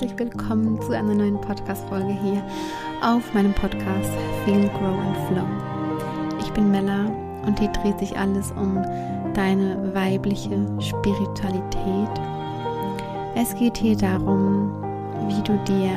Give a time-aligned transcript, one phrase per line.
[0.00, 2.42] Herzlich willkommen zu einer neuen Podcast-Folge hier
[3.02, 4.10] auf meinem Podcast
[4.46, 6.40] Feel, Grow and Flow.
[6.40, 7.12] Ich bin Mella
[7.46, 8.82] und hier dreht sich alles um
[9.34, 12.08] deine weibliche Spiritualität.
[13.36, 14.72] Es geht hier darum,
[15.28, 15.90] wie du dir,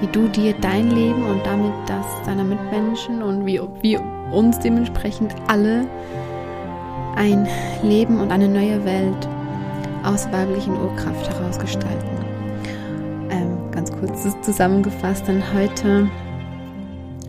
[0.00, 4.02] wie du dir dein Leben und damit das deiner Mitmenschen und wie wir
[4.32, 5.86] uns dementsprechend alle
[7.14, 7.46] ein
[7.84, 9.28] Leben und eine neue Welt
[10.02, 11.98] aus weiblichen Urkraft heraus gestalten.
[11.98, 12.07] Ganz
[14.22, 16.10] kurz zusammengefasst, denn heute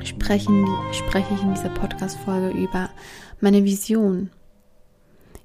[0.03, 2.89] sprechen, spreche ich in dieser Podcast-Folge über
[3.41, 4.29] meine Vision.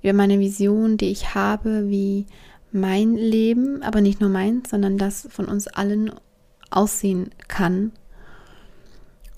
[0.03, 2.27] Über meine Vision, die ich habe, wie
[2.73, 6.13] mein Leben, aber nicht nur meins, sondern das von uns allen
[6.71, 7.93] aussehen kann.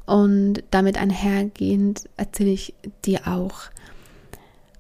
[0.05, 3.63] Und damit einhergehend erzähle ich dir auch,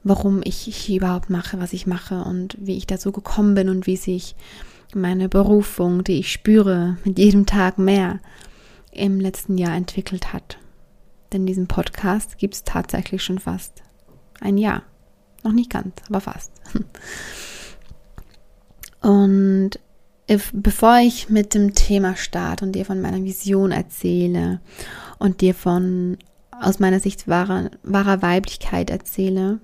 [0.04, 3.86] warum ich hier überhaupt mache, was ich mache und wie ich dazu gekommen bin und
[3.86, 4.36] wie sich
[4.94, 8.20] meine Berufung, die ich spüre, mit jedem Tag mehr
[8.92, 10.58] im letzten Jahr entwickelt hat.
[11.32, 13.82] Denn diesen Podcast gibt es tatsächlich schon fast
[14.40, 14.82] ein Jahr.
[15.42, 16.52] Noch nicht ganz, aber fast.
[19.00, 19.70] Und
[20.52, 24.60] bevor ich mit dem Thema starte und dir von meiner Vision erzähle
[25.18, 26.18] und dir von
[26.50, 29.60] aus meiner Sicht wahrer, wahrer Weiblichkeit erzähle,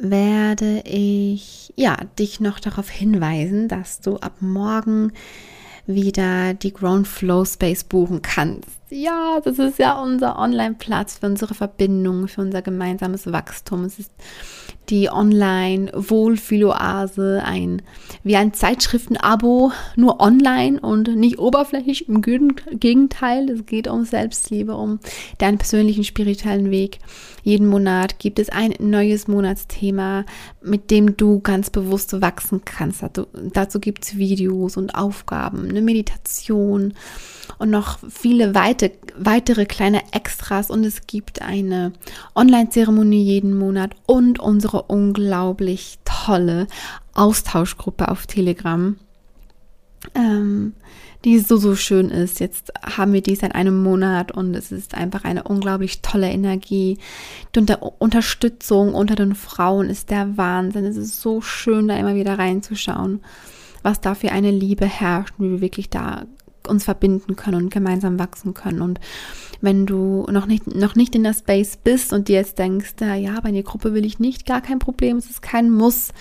[0.00, 5.12] werde ich ja dich noch darauf hinweisen, dass du ab morgen
[5.86, 8.79] wieder die Grown Flow Space buchen kannst.
[8.92, 13.84] Ja, das ist ja unser Online-Platz für unsere Verbindung, für unser gemeinsames Wachstum.
[13.84, 14.10] Es ist
[14.88, 17.82] die Online-Wohlfühloase, ein
[18.24, 22.08] wie ein Zeitschriften-Abo, nur online und nicht oberflächlich.
[22.08, 24.98] Im Gegenteil, es geht um Selbstliebe, um
[25.38, 26.98] deinen persönlichen spirituellen Weg.
[27.44, 30.24] Jeden Monat gibt es ein neues Monatsthema,
[30.62, 33.04] mit dem du ganz bewusst wachsen kannst.
[33.04, 36.94] Dazu, dazu gibt es Videos und Aufgaben, eine Meditation
[37.58, 40.70] und noch viele weite, weitere kleine Extras.
[40.70, 41.92] Und es gibt eine
[42.34, 46.66] Online-Zeremonie jeden Monat und unsere unglaublich tolle
[47.14, 48.96] Austauschgruppe auf Telegram.
[50.14, 50.72] Ähm,
[51.26, 52.40] die so, so schön ist.
[52.40, 56.96] Jetzt haben wir die seit einem Monat und es ist einfach eine unglaublich tolle Energie.
[57.54, 60.86] Die Unter Unterstützung unter den Frauen ist der Wahnsinn.
[60.86, 63.20] Es ist so schön, da immer wieder reinzuschauen,
[63.82, 66.24] was da für eine Liebe herrscht wie wir wirklich da
[66.70, 68.80] uns verbinden können und gemeinsam wachsen können.
[68.80, 69.00] Und
[69.60, 73.40] wenn du noch nicht, noch nicht in der Space bist und dir jetzt denkst, ja,
[73.40, 76.12] bei der Gruppe will ich nicht, gar kein Problem, es ist kein Muss.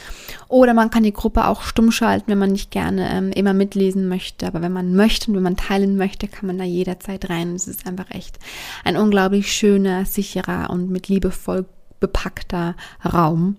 [0.47, 4.09] Oder man kann die Gruppe auch stumm schalten, wenn man nicht gerne ähm, immer mitlesen
[4.09, 4.47] möchte.
[4.47, 7.55] Aber wenn man möchte und wenn man teilen möchte, kann man da jederzeit rein.
[7.55, 8.39] Es ist einfach echt
[8.83, 11.65] ein unglaublich schöner, sicherer und mit liebevoll
[11.99, 13.57] bepackter Raum.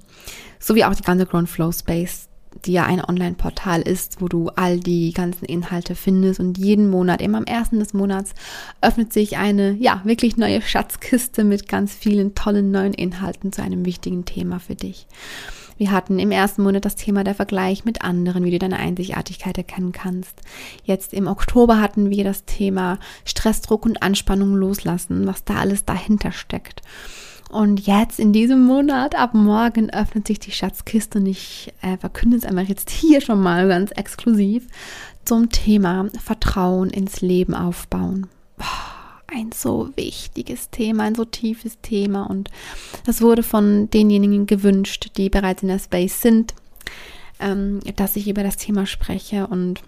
[0.59, 2.30] So wie auch die ganze Ground Flow Space
[2.65, 7.23] die ja ein Online-Portal ist, wo du all die ganzen Inhalte findest und jeden Monat,
[7.23, 8.35] immer am ersten des Monats,
[8.81, 13.85] öffnet sich eine, ja, wirklich neue Schatzkiste mit ganz vielen tollen neuen Inhalten zu einem
[13.85, 15.07] wichtigen Thema für dich.
[15.81, 19.57] Wir hatten im ersten Monat das Thema der Vergleich mit anderen, wie du deine Einzigartigkeit
[19.57, 20.43] erkennen kannst.
[20.85, 26.33] Jetzt im Oktober hatten wir das Thema Stressdruck und Anspannung loslassen, was da alles dahinter
[26.33, 26.83] steckt.
[27.51, 32.37] Und jetzt in diesem Monat, ab morgen, öffnet sich die Schatzkiste und ich äh, verkünde
[32.37, 34.67] es einmal jetzt hier schon mal ganz exklusiv
[35.25, 38.29] zum Thema Vertrauen ins Leben aufbauen.
[39.27, 42.51] ein so wichtiges Thema, ein so tiefes Thema und
[43.05, 46.55] das wurde von denjenigen gewünscht, die bereits in der Space sind,
[47.39, 49.83] ähm, dass ich über das Thema spreche und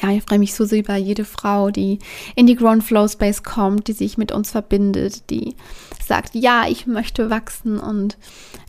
[0.00, 1.98] ja, ich freue mich so sehr über jede Frau, die
[2.34, 5.56] in die Ground Flow Space kommt, die sich mit uns verbindet, die
[6.04, 8.16] sagt, ja, ich möchte wachsen und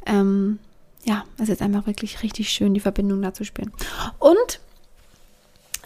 [0.06, 0.60] ähm,
[1.06, 3.72] ja, es ist einfach wirklich richtig schön, die Verbindung da zu spüren.
[4.20, 4.60] Und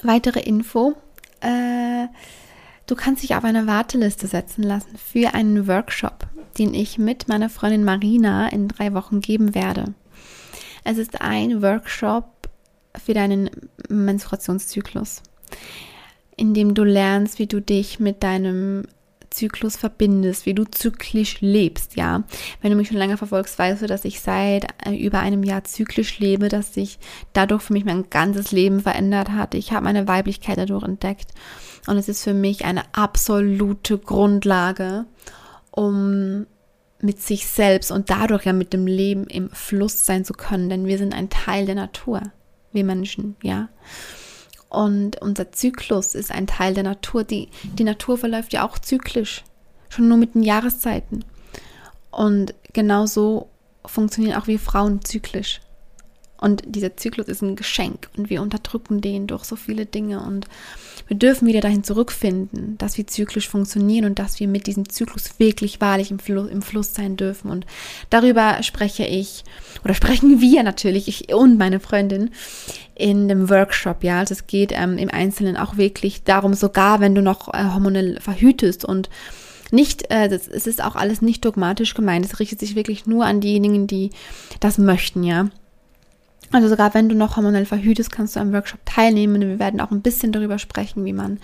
[0.04, 0.96] weitere Info,
[1.42, 2.08] äh,
[2.86, 7.50] du kannst dich auf eine Warteliste setzen lassen für einen Workshop, den ich mit meiner
[7.50, 9.94] Freundin Marina in drei Wochen geben werde.
[10.84, 12.26] Es ist ein Workshop
[13.04, 13.50] für deinen
[13.90, 15.22] Menstruationszyklus,
[16.36, 18.84] in dem du lernst, wie du dich mit deinem
[19.30, 22.24] Zyklus verbindest, wie du zyklisch lebst, ja.
[22.62, 25.64] Wenn du mich schon länger verfolgst, weißt du, dass ich seit äh, über einem Jahr
[25.64, 26.98] zyklisch lebe, dass sich
[27.34, 29.54] dadurch für mich mein ganzes Leben verändert hat.
[29.54, 31.32] Ich habe meine Weiblichkeit dadurch entdeckt
[31.88, 35.06] und es ist für mich eine absolute Grundlage,
[35.72, 36.48] um
[37.00, 40.88] mit sich selbst und dadurch ja mit dem Leben im Fluss sein zu können, denn
[40.88, 42.22] wir sind ein Teil der Natur
[42.78, 43.70] wir Menschen, ja.
[44.70, 47.24] Und unser Zyklus ist ein Teil der Natur.
[47.24, 49.44] Die, die Natur verläuft ja auch zyklisch,
[49.90, 51.24] schon nur mit den Jahreszeiten.
[52.12, 53.50] Und genauso
[53.86, 55.62] funktionieren auch wir Frauen zyklisch.
[56.40, 60.48] Und dieser Zyklus ist ein Geschenk und wir unterdrücken den durch so viele Dinge und
[61.08, 65.40] wir dürfen wieder dahin zurückfinden, dass wir zyklisch funktionieren und dass wir mit diesem Zyklus
[65.40, 67.50] wirklich wahrlich im Fluss, im Fluss sein dürfen.
[67.50, 67.66] Und
[68.10, 69.44] darüber spreche ich
[69.84, 72.32] oder sprechen wir natürlich, ich und meine Freundin,
[72.94, 74.04] in dem Workshop.
[74.04, 77.64] Ja, also es geht ähm, im Einzelnen auch wirklich darum, sogar wenn du noch äh,
[77.64, 79.10] hormonell verhütest und
[79.72, 82.26] nicht, äh, das, es ist auch alles nicht dogmatisch gemeint.
[82.26, 84.12] Es richtet sich wirklich nur an diejenigen, die
[84.60, 85.50] das möchten, ja.
[86.52, 89.42] Also sogar wenn du noch hormonell verhütest, kannst du am Workshop teilnehmen.
[89.42, 91.40] Wir werden auch ein bisschen darüber sprechen, wie man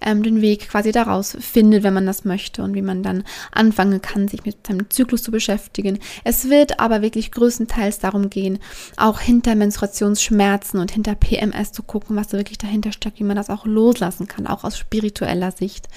[0.00, 4.00] ähm, den Weg quasi daraus findet, wenn man das möchte und wie man dann anfangen
[4.00, 5.98] kann, sich mit seinem Zyklus zu beschäftigen.
[6.24, 8.58] Es wird aber wirklich größtenteils darum gehen,
[8.96, 13.36] auch hinter Menstruationsschmerzen und hinter PMS zu gucken, was da wirklich dahinter steckt, wie man
[13.36, 15.88] das auch loslassen kann, auch aus spiritueller Sicht.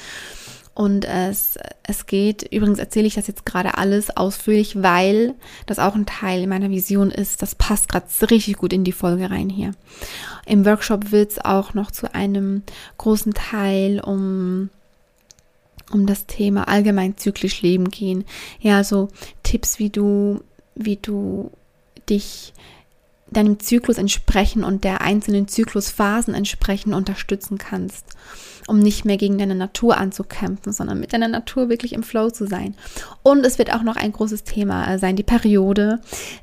[0.79, 5.35] Und es, es geht, übrigens erzähle ich das jetzt gerade alles ausführlich, weil
[5.65, 7.41] das auch ein Teil meiner Vision ist.
[7.41, 9.71] Das passt gerade richtig gut in die Folge rein hier.
[10.45, 12.63] Im Workshop wird es auch noch zu einem
[12.97, 14.69] großen Teil um
[15.91, 18.23] um das Thema allgemein zyklisch Leben gehen.
[18.61, 19.09] Ja, so
[19.43, 20.39] Tipps, wie du,
[20.75, 21.51] wie du
[22.09, 22.53] dich
[23.29, 28.05] deinem Zyklus entsprechen und der einzelnen Zyklusphasen entsprechen unterstützen kannst
[28.69, 32.47] um nicht mehr gegen deine Natur anzukämpfen, sondern mit deiner Natur wirklich im Flow zu
[32.47, 32.75] sein.
[33.23, 35.99] Und es wird auch noch ein großes Thema äh, sein, die Periode.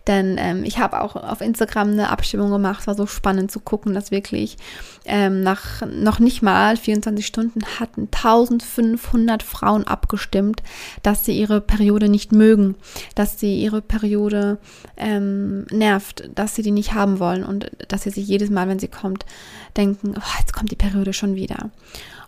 [0.06, 2.80] Denn ähm, ich habe auch auf Instagram eine Abstimmung gemacht.
[2.80, 4.56] Es war so spannend zu gucken, dass wirklich
[5.06, 10.62] ähm, nach noch nicht mal 24 Stunden hatten 1500 Frauen abgestimmt,
[11.02, 12.74] dass sie ihre Periode nicht mögen,
[13.14, 14.58] dass sie ihre Periode
[14.96, 18.78] ähm, nervt, dass sie die nicht haben wollen und dass sie sich jedes Mal, wenn
[18.78, 19.24] sie kommt,
[19.76, 21.70] denken, oh, jetzt kommt die Periode schon wieder.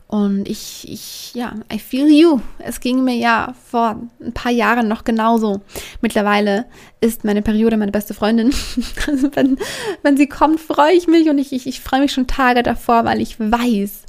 [0.08, 2.40] Und ich, ich, ja, I feel you.
[2.58, 5.60] Es ging mir ja vor ein paar Jahren noch genauso.
[6.00, 6.64] Mittlerweile
[7.02, 8.52] ist meine Periode meine beste Freundin.
[9.06, 9.58] Also wenn,
[10.02, 13.04] wenn sie kommt, freue ich mich und ich, ich, ich freue mich schon Tage davor,
[13.04, 14.02] weil ich weiß,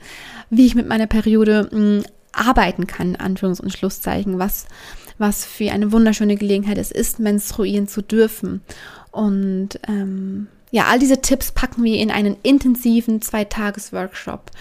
[0.50, 4.68] wie ich mit meiner Periode mh, mm, arbeiten kann, Anführungs- und Schlusszeichen, was,
[5.18, 8.62] was für eine wunderschöne Gelegenheit es ist, menstruieren zu dürfen.
[9.12, 14.52] Und ähm, ja, all diese Tipps packen wir in einen intensiven Zwei-Tages-Workshop.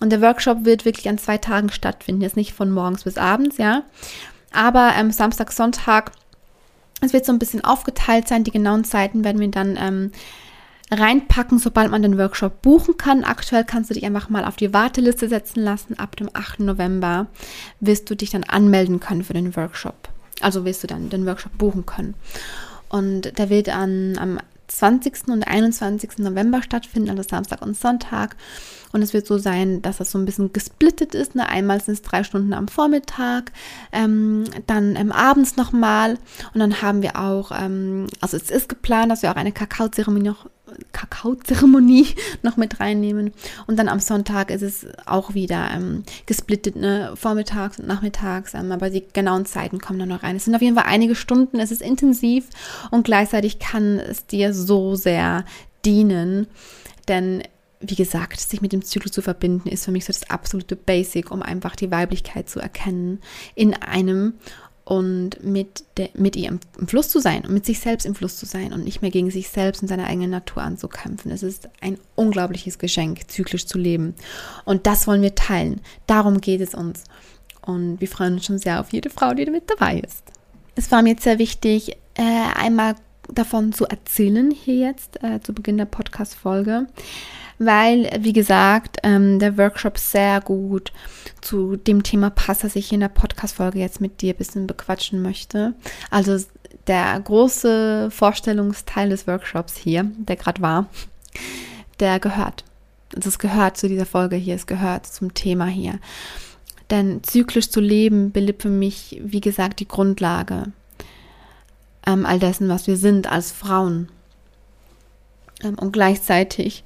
[0.00, 3.56] Und der Workshop wird wirklich an zwei Tagen stattfinden, jetzt nicht von morgens bis abends,
[3.58, 3.82] ja.
[4.52, 6.12] Aber ähm, Samstag, Sonntag,
[7.00, 8.44] es wird so ein bisschen aufgeteilt sein.
[8.44, 10.12] Die genauen Zeiten werden wir dann ähm,
[10.90, 13.24] reinpacken, sobald man den Workshop buchen kann.
[13.24, 15.98] Aktuell kannst du dich einfach mal auf die Warteliste setzen lassen.
[15.98, 16.60] Ab dem 8.
[16.60, 17.26] November
[17.80, 20.08] wirst du dich dann anmelden können für den Workshop.
[20.40, 22.14] Also wirst du dann den Workshop buchen können.
[22.88, 25.28] Und der wird an, am 20.
[25.28, 26.18] und 21.
[26.18, 28.36] November stattfinden, also Samstag und Sonntag.
[28.92, 31.34] Und es wird so sein, dass das so ein bisschen gesplittet ist.
[31.34, 31.48] Ne?
[31.48, 33.52] Einmal sind es drei Stunden am Vormittag,
[33.92, 36.18] ähm, dann ähm, abends nochmal.
[36.54, 40.28] Und dann haben wir auch, ähm, also es ist geplant, dass wir auch eine Kakaozeremonie
[40.28, 40.46] noch
[40.92, 42.08] Kakaozeremonie
[42.42, 43.32] noch mit reinnehmen.
[43.66, 47.12] Und dann am Sonntag ist es auch wieder ähm, gesplittet, ne?
[47.14, 50.36] vormittags und nachmittags, ähm, aber die genauen Zeiten kommen dann noch rein.
[50.36, 52.46] Es sind auf jeden Fall einige Stunden, es ist intensiv
[52.90, 55.44] und gleichzeitig kann es dir so sehr
[55.84, 56.46] dienen,
[57.08, 57.42] denn
[57.80, 61.30] wie gesagt, sich mit dem Zyklus zu verbinden, ist für mich so das absolute Basic,
[61.30, 63.20] um einfach die Weiblichkeit zu erkennen
[63.54, 64.34] in einem
[64.86, 68.36] und mit, de, mit ihr im, Fluss zu sein und mit sich selbst im Fluss
[68.36, 71.32] zu sein und nicht mehr gegen sich selbst und seine eigene Natur anzukämpfen.
[71.32, 74.14] Es ist ein unglaubliches Geschenk, zyklisch zu leben.
[74.64, 75.80] Und das wollen wir teilen.
[76.06, 77.02] Darum geht es uns.
[77.62, 80.22] Und wir freuen uns schon sehr auf jede Frau, die mit dabei ist.
[80.76, 82.22] Es war mir jetzt sehr wichtig, äh,
[82.54, 82.94] einmal
[83.28, 86.86] davon zu erzählen, hier jetzt äh, zu Beginn der Podcast-Folge
[87.58, 90.92] weil, wie gesagt, ähm, der Workshop sehr gut
[91.40, 95.22] zu dem Thema passt, das ich in der Podcast-Folge jetzt mit dir ein bisschen bequatschen
[95.22, 95.74] möchte.
[96.10, 96.38] Also
[96.86, 100.86] der große Vorstellungsteil des Workshops hier, der gerade war,
[102.00, 102.64] der gehört.
[103.14, 105.98] Also es gehört zu dieser Folge hier, es gehört zum Thema hier.
[106.90, 110.72] Denn zyklisch zu leben bildet für mich, wie gesagt, die Grundlage
[112.06, 114.08] ähm, all dessen, was wir sind als Frauen.
[115.62, 116.84] Ähm, und gleichzeitig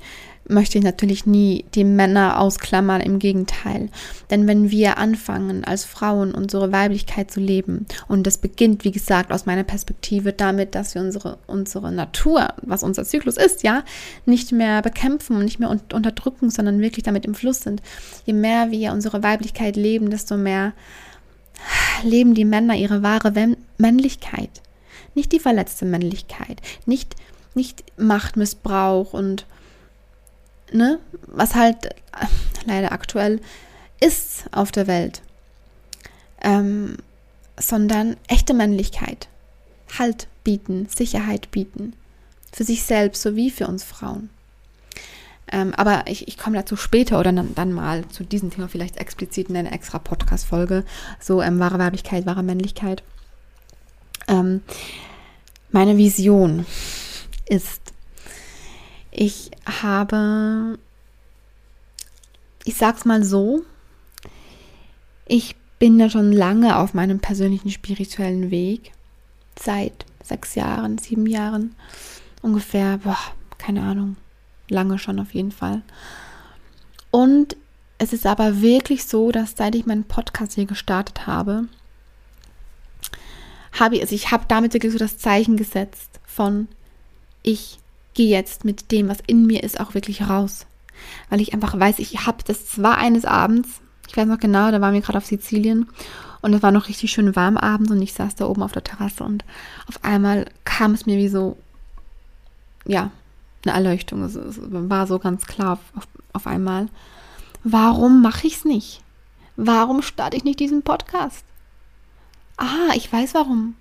[0.50, 3.88] möchte ich natürlich nie die Männer ausklammern, im Gegenteil.
[4.30, 9.32] Denn wenn wir anfangen, als Frauen unsere Weiblichkeit zu leben, und das beginnt, wie gesagt,
[9.32, 13.84] aus meiner Perspektive damit, dass wir unsere, unsere Natur, was unser Zyklus ist, ja,
[14.26, 17.82] nicht mehr bekämpfen und nicht mehr un unterdrücken, sondern wirklich damit im Fluss sind.
[18.26, 20.72] Je mehr wir unsere Weiblichkeit leben, desto mehr
[22.02, 23.32] leben die Männer ihre wahre
[23.78, 24.50] Männlichkeit.
[25.14, 27.16] Nicht die verletzte Männlichkeit, nicht,
[27.54, 29.44] nicht Machtmissbrauch und
[30.72, 31.90] ne, was halt äh,
[32.64, 33.40] leider aktuell
[34.00, 35.22] ist auf der Welt,
[36.42, 36.96] ähm,
[37.58, 39.28] sondern echte Männlichkeit,
[39.98, 41.94] Halt bieten, Sicherheit bieten
[42.52, 44.30] Für sich selbst sowie für uns Frauen.
[45.52, 48.98] Ähm, aber ich, ich komme dazu später oder dann, dann, mal zu diesem Thema vielleicht
[48.98, 50.84] explizit in einer extra Podcast-Folge.
[51.18, 53.02] So ähm, wahre Weiblichkeit, wahre Männlichkeit.
[54.28, 54.62] Ähm,
[55.72, 56.66] meine Vision
[57.46, 57.79] ist,
[59.10, 60.78] ich habe,
[62.64, 63.62] ich sag's mal so,
[65.26, 68.92] ich bin ja schon lange auf meinem persönlichen spirituellen Weg.
[69.58, 71.74] Seit sechs Jahren, sieben Jahren
[72.42, 73.18] ungefähr, boah,
[73.58, 74.16] keine Ahnung,
[74.68, 75.82] lange schon auf jeden Fall.
[77.10, 77.56] Und
[77.98, 81.66] es ist aber wirklich so, dass seit ich meinen Podcast hier gestartet habe,
[83.78, 86.68] habe ich, also ich habe damit wirklich so das Zeichen gesetzt von
[87.42, 87.78] ich
[88.20, 90.66] gehe jetzt mit dem, was in mir ist, auch wirklich raus.
[91.30, 94.82] Weil ich einfach weiß, ich habe das war eines Abends, ich weiß noch genau, da
[94.82, 95.88] waren wir gerade auf Sizilien
[96.42, 98.84] und es war noch richtig schön warm abends und ich saß da oben auf der
[98.84, 99.42] Terrasse und
[99.88, 101.56] auf einmal kam es mir wie so,
[102.84, 103.10] ja,
[103.64, 104.22] eine Erleuchtung.
[104.22, 106.88] Es, es war so ganz klar auf, auf, auf einmal.
[107.64, 109.00] Warum mache ich es nicht?
[109.56, 111.42] Warum starte ich nicht diesen Podcast?
[112.58, 113.76] Ah, ich weiß warum.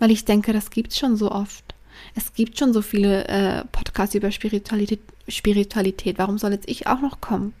[0.00, 1.76] Weil ich denke, das gibt es schon so oft.
[2.18, 4.98] Es gibt schon so viele äh, Podcasts über Spiritualität,
[5.28, 6.18] Spiritualität.
[6.18, 7.54] Warum soll jetzt ich auch noch kommen?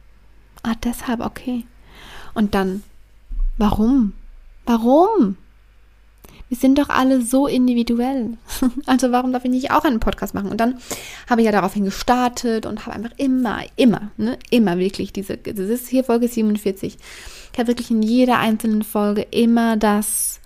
[0.64, 1.64] Ah, deshalb, okay.
[2.34, 2.82] Und dann,
[3.56, 4.14] warum?
[4.66, 5.36] Warum?
[6.48, 8.36] Wir sind doch alle so individuell.
[8.86, 10.50] Also warum darf ich nicht auch einen Podcast machen?
[10.50, 10.78] Und dann
[11.30, 15.68] habe ich ja daraufhin gestartet und habe einfach immer, immer, ne, immer wirklich diese, das
[15.68, 16.98] ist hier Folge 47.
[17.52, 20.40] Ich habe wirklich in jeder einzelnen Folge immer das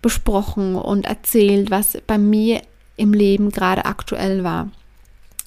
[0.00, 2.62] besprochen und erzählt, was bei mir
[2.96, 4.70] im Leben gerade aktuell war.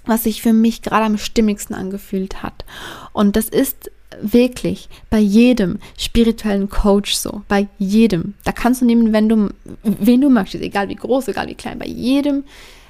[0.06, 2.66] Was sich für mich gerade am stimmigsten angefühlt hat.
[3.14, 3.92] Und das ist
[4.22, 8.34] wirklich bei jedem spirituellen Coach so, bei jedem.
[8.44, 9.50] Da kannst du nehmen, wenn du,
[9.84, 12.44] wen du möchtest, egal wie groß, egal wie klein, bei jedem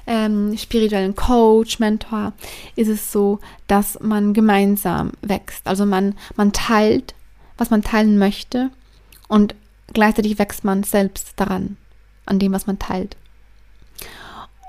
[0.06, 2.32] ähm, spirituellen Coach, Mentor
[2.74, 5.66] ist es so, dass man gemeinsam wächst.
[5.66, 7.14] Also man, man teilt,
[7.58, 8.70] was man teilen möchte
[9.28, 9.54] und
[9.92, 11.76] gleichzeitig wächst man selbst daran,
[12.26, 13.16] an dem, was man teilt.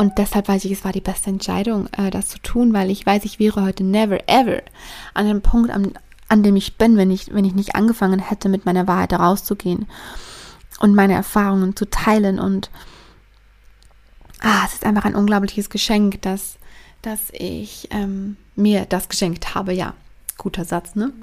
[0.02, 3.06] Und deshalb weiß ich, es war die beste Entscheidung, äh, das zu tun, weil ich
[3.06, 4.64] weiß, ich wäre heute never ever
[5.14, 5.94] an dem Punkt, an,
[6.28, 9.86] an dem ich bin, wenn ich, wenn ich nicht angefangen hätte, mit meiner Wahrheit rauszugehen
[10.80, 12.40] und meine Erfahrungen zu teilen.
[12.40, 12.72] Und
[14.40, 16.58] ah, es ist einfach ein unglaubliches Geschenk, dass,
[17.04, 19.72] dass ich ähm, mir das geschenkt habe.
[19.72, 19.94] Ja,
[20.36, 21.14] guter Satz, ne?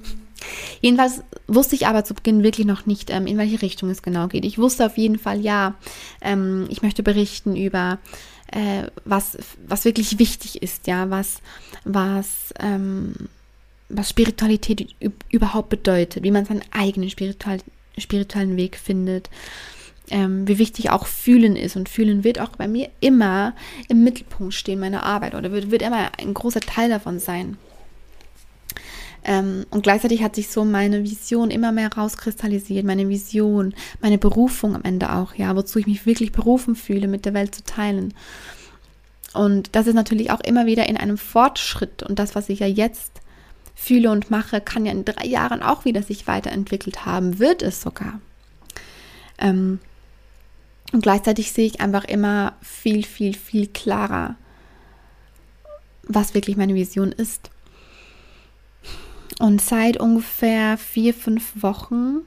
[0.81, 4.29] Jedenfalls wusste ich aber zu Beginn wirklich noch nicht, ähm, in welche Richtung es genau
[4.29, 4.45] geht.
[4.45, 5.75] Ich wusste auf jeden Fall, ja,
[6.21, 7.99] ähm, ich möchte berichten über
[8.53, 9.37] äh, was,
[9.67, 11.41] was wirklich wichtig ist, ja, was,
[11.85, 13.15] was, ähm,
[13.89, 14.95] was Spiritualität
[15.31, 17.59] überhaupt bedeutet, wie man seinen eigenen spiritual,
[17.97, 19.31] spirituellen Weg findet,
[20.11, 21.77] ähm, wie wichtig auch Fühlen ist.
[21.77, 23.55] Und Fühlen wird auch bei mir immer
[23.89, 27.59] im Mittelpunkt stehen meiner Arbeit oder wird, wird immer ein großer Teil davon sein.
[29.25, 34.75] Ähm, und gleichzeitig hat sich so meine Vision immer mehr rauskristallisiert, meine Vision, meine Berufung
[34.75, 38.15] am Ende auch, ja, wozu ich mich wirklich berufen fühle, mit der Welt zu teilen.
[39.35, 42.67] Und das ist natürlich auch immer wieder in einem Fortschritt und das, was ich ja
[42.67, 43.21] jetzt
[43.75, 47.81] fühle und mache, kann ja in drei Jahren auch wieder sich weiterentwickelt haben, wird es
[47.81, 48.21] sogar.
[49.39, 49.79] Ähm,
[50.93, 54.37] und gleichzeitig sehe ich einfach immer viel, viel, viel klarer,
[56.03, 57.51] was wirklich meine Vision ist.
[59.39, 62.23] Und seit ungefähr vier, fünf Wochen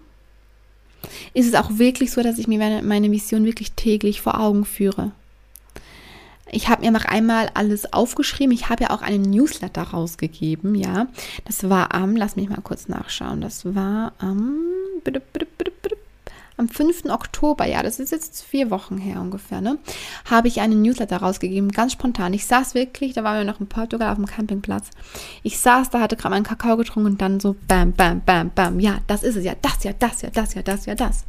[1.33, 4.65] ist es auch wirklich so, dass ich mir meine, meine Vision wirklich täglich vor Augen
[4.65, 5.11] führe.
[6.53, 8.53] Ich habe mir noch einmal alles aufgeschrieben.
[8.53, 11.07] Ich habe ja auch einen Newsletter rausgegeben, ja.
[11.45, 14.59] Das war am, lass mich mal kurz nachschauen, das war am,
[16.57, 17.05] am 5.
[17.09, 19.77] Oktober, ja, das ist jetzt vier Wochen her ungefähr, ne,
[20.29, 22.33] habe ich einen Newsletter rausgegeben, ganz spontan.
[22.33, 24.89] Ich saß wirklich, da waren wir noch in Portugal auf dem Campingplatz.
[25.43, 28.79] Ich saß da, hatte gerade meinen Kakao getrunken und dann so bam, bam, bam, bam,
[28.79, 31.25] ja, das ist es, ja, das, ja, das, ja, das, ja, das, ja, das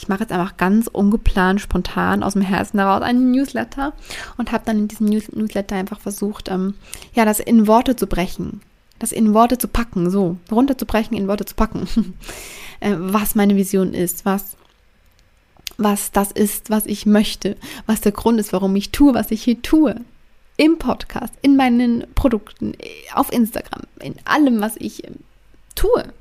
[0.00, 3.92] ich mache jetzt einfach ganz ungeplant, spontan aus dem Herzen heraus einen Newsletter
[4.38, 6.74] und habe dann in diesem News Newsletter einfach versucht, ähm,
[7.12, 8.62] ja, das in Worte zu brechen,
[9.00, 11.88] das in Worte zu packen, so runterzubrechen, in Worte zu packen,
[12.80, 14.56] äh, was meine Vision ist, was
[15.80, 19.42] was das ist, was ich möchte, was der Grund ist, warum ich tue, was ich
[19.42, 19.96] hier tue.
[20.58, 22.74] Im Podcast, in meinen Produkten,
[23.14, 25.20] auf Instagram, in allem, was ich ähm,
[25.74, 26.12] tue,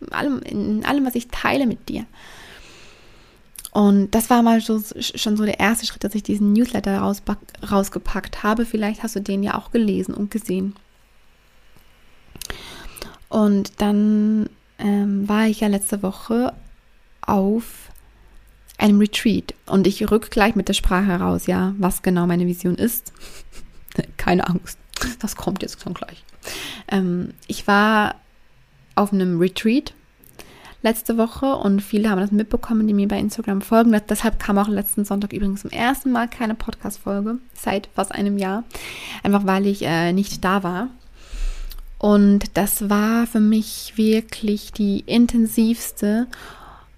[0.00, 2.06] in allem, in allem, was ich teile mit dir.
[3.72, 7.22] Und das war mal so, schon so der erste Schritt, dass ich diesen Newsletter raus,
[7.70, 8.64] rausgepackt habe.
[8.64, 10.74] Vielleicht hast du den ja auch gelesen und gesehen.
[13.28, 16.52] Und dann ähm, war ich ja letzte Woche
[17.22, 17.90] auf
[18.78, 22.74] einem Retreat und ich rück gleich mit der Sprache heraus, ja, was genau meine Vision
[22.74, 23.12] ist.
[24.16, 24.78] keine Angst.
[25.20, 26.24] Das kommt jetzt schon gleich.
[26.88, 28.16] Ähm, ich war
[28.94, 29.94] auf einem Retreat
[30.82, 33.98] letzte Woche und viele haben das mitbekommen, die mir bei Instagram folgen.
[34.08, 38.64] deshalb kam auch letzten Sonntag übrigens zum ersten Mal keine Podcast-Folge seit fast einem Jahr.
[39.22, 40.88] Einfach weil ich äh, nicht da war.
[42.02, 46.26] Und das war für mich wirklich die intensivste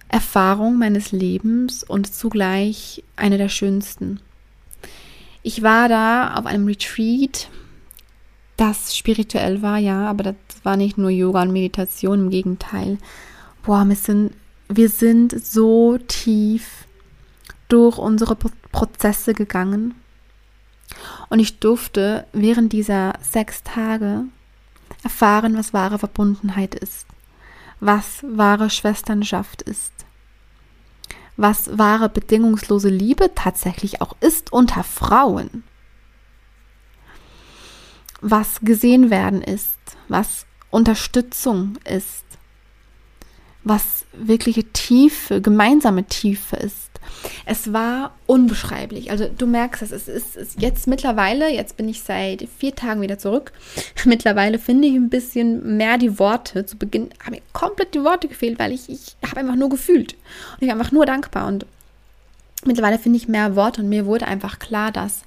[0.08, 4.20] Erfahrung meines Lebens und zugleich eine der schönsten.
[5.42, 7.50] Ich war da auf einem Retreat,
[8.56, 12.96] das spirituell war, ja, aber das war nicht nur Yoga und Meditation, im Gegenteil.
[13.62, 14.32] Boah, wir sind,
[14.70, 16.86] wir sind so tief
[17.68, 19.94] durch unsere Prozesse gegangen.
[21.28, 24.24] Und ich durfte während dieser sechs Tage
[25.04, 27.06] erfahren, was wahre Verbundenheit ist,
[27.80, 29.92] was wahre Schwesternschaft ist,
[31.36, 35.64] was wahre bedingungslose Liebe tatsächlich auch ist unter Frauen,
[38.20, 42.24] was gesehen werden ist, was Unterstützung ist,
[43.62, 46.90] was wirkliche Tiefe, gemeinsame Tiefe ist.
[47.46, 49.10] Es war unbeschreiblich.
[49.10, 53.18] Also du merkst es, es ist, jetzt mittlerweile, jetzt bin ich seit vier Tagen wieder
[53.18, 53.52] zurück.
[54.04, 56.66] Mittlerweile finde ich ein bisschen mehr die Worte.
[56.66, 60.14] Zu Beginn haben mir komplett die Worte gefehlt, weil ich, ich habe einfach nur gefühlt.
[60.14, 61.48] Und ich war einfach nur dankbar.
[61.48, 61.66] Und
[62.64, 65.22] mittlerweile finde ich mehr Worte und mir wurde einfach klar, dass,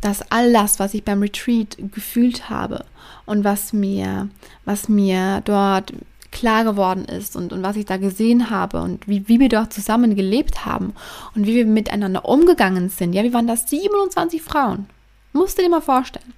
[0.00, 2.84] dass all das, was ich beim Retreat gefühlt habe
[3.26, 4.28] und was mir,
[4.64, 5.92] was mir dort
[6.30, 9.72] klar geworden ist und, und was ich da gesehen habe und wie, wie wir dort
[9.72, 10.94] zusammen gelebt haben
[11.34, 13.12] und wie wir miteinander umgegangen sind.
[13.12, 14.86] Ja, wir waren da 27 Frauen.
[15.32, 16.32] Musst du dir mal vorstellen,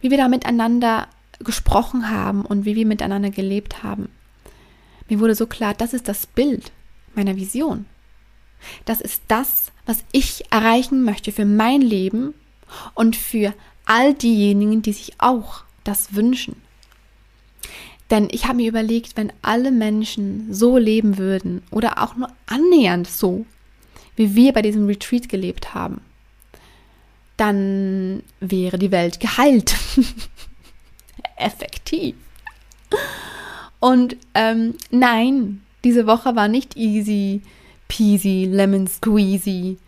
[0.00, 1.08] wie wir da miteinander
[1.40, 4.08] gesprochen haben und wie wir miteinander gelebt haben.
[5.08, 6.72] Mir wurde so klar, das ist das Bild
[7.14, 7.86] meiner Vision.
[8.84, 12.34] Das ist das, was ich erreichen möchte für mein Leben
[12.94, 13.54] und für
[13.86, 16.60] all diejenigen, die sich auch das wünschen.
[18.10, 23.06] Denn ich habe mir überlegt, wenn alle Menschen so leben würden oder auch nur annähernd
[23.06, 23.44] so,
[24.16, 26.00] wie wir bei diesem Retreat gelebt haben,
[27.36, 29.74] dann wäre die Welt geheilt.
[31.36, 32.16] Effektiv.
[33.78, 37.42] Und ähm, nein, diese Woche war nicht easy
[37.88, 39.78] peasy, lemon squeezy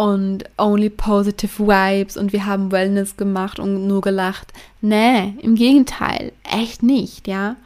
[0.00, 4.50] und only positive vibes und wir haben Wellness gemacht und nur gelacht.
[4.80, 7.56] Nee, im Gegenteil, echt nicht, ja.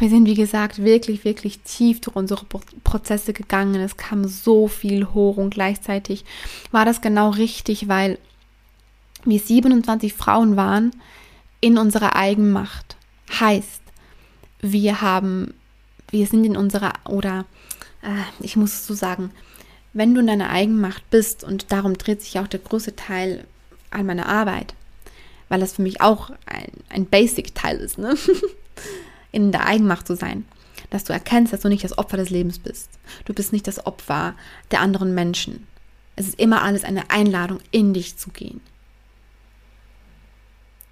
[0.00, 2.44] Wir sind, wie gesagt, wirklich, wirklich tief durch unsere
[2.84, 3.80] Prozesse gegangen.
[3.80, 6.26] Es kam so viel hoch und gleichzeitig
[6.72, 8.18] war das genau richtig, weil
[9.24, 10.90] wir 27 Frauen waren
[11.62, 12.96] in unserer Eigenmacht.
[13.32, 13.80] Heißt,
[14.60, 15.54] wir haben,
[16.10, 17.46] wir sind in unserer, oder
[18.02, 19.30] äh, ich muss es so sagen,
[19.92, 23.44] wenn du in deiner Eigenmacht bist, und darum dreht sich auch der größte Teil
[23.90, 24.74] an meiner Arbeit,
[25.48, 28.14] weil das für mich auch ein, ein Basic-Teil ist, ne?
[29.32, 30.44] in der Eigenmacht zu sein.
[30.90, 32.90] Dass du erkennst, dass du nicht das Opfer des Lebens bist.
[33.24, 34.34] Du bist nicht das Opfer
[34.70, 35.66] der anderen Menschen.
[36.16, 38.60] Es ist immer alles eine Einladung, in dich zu gehen.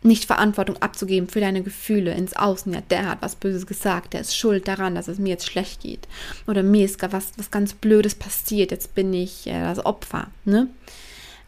[0.03, 2.73] Nicht Verantwortung abzugeben für deine Gefühle ins Außen.
[2.73, 5.81] Ja, der hat was Böses gesagt, der ist schuld daran, dass es mir jetzt schlecht
[5.81, 6.07] geht.
[6.47, 10.29] Oder mir ist was, was ganz Blödes passiert, jetzt bin ich äh, das Opfer.
[10.45, 10.69] Ne?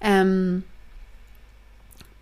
[0.01, 0.65] Ähm,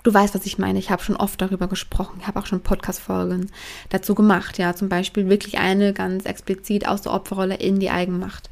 [0.08, 0.78] Du weißt, was ich meine.
[0.78, 2.18] Ich habe schon oft darüber gesprochen.
[2.20, 3.50] Ich habe auch schon Podcast-Folgen
[3.90, 4.56] dazu gemacht.
[4.56, 8.48] Ja, zum Beispiel wirklich eine ganz explizit aus der Opferrolle in die Eigenmacht.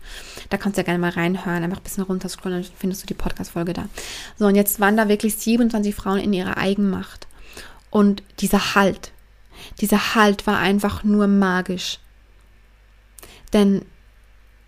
[0.51, 3.15] Da kannst du ja gerne mal reinhören, einfach ein bisschen runterscrollen, dann findest du die
[3.15, 3.87] Podcast-Folge da.
[4.39, 7.27] So, und jetzt waren da wirklich 27 Frauen in ihrer Eigenmacht.
[7.91, 9.13] Und dieser Halt,
[9.81, 11.99] dieser Halt war einfach nur magisch.
[13.53, 13.85] Denn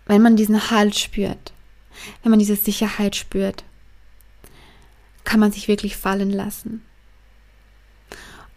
[0.05, 1.53] wenn man diesen Halt spürt,
[2.23, 3.63] wenn man diese Sicherheit spürt,
[5.23, 6.83] kann man sich wirklich fallen lassen.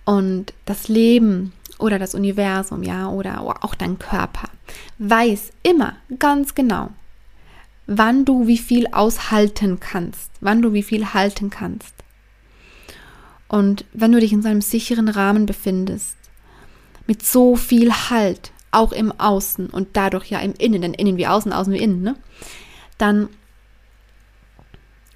[0.04, 4.48] Und das Leben oder das Universum, ja, oder auch dein Körper
[4.98, 6.90] weiß immer ganz genau,
[7.86, 11.94] wann du wie viel aushalten kannst, wann du wie viel halten kannst.
[13.52, 16.16] Und wenn du dich in so einem sicheren Rahmen befindest,
[17.06, 21.26] mit so viel Halt, auch im Außen und dadurch ja im Innen, denn innen wie
[21.26, 22.16] außen, außen wie innen, ne?
[22.96, 23.28] dann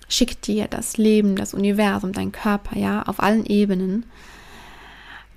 [0.07, 4.05] schickt dir das Leben, das Universum, dein Körper, ja, auf allen Ebenen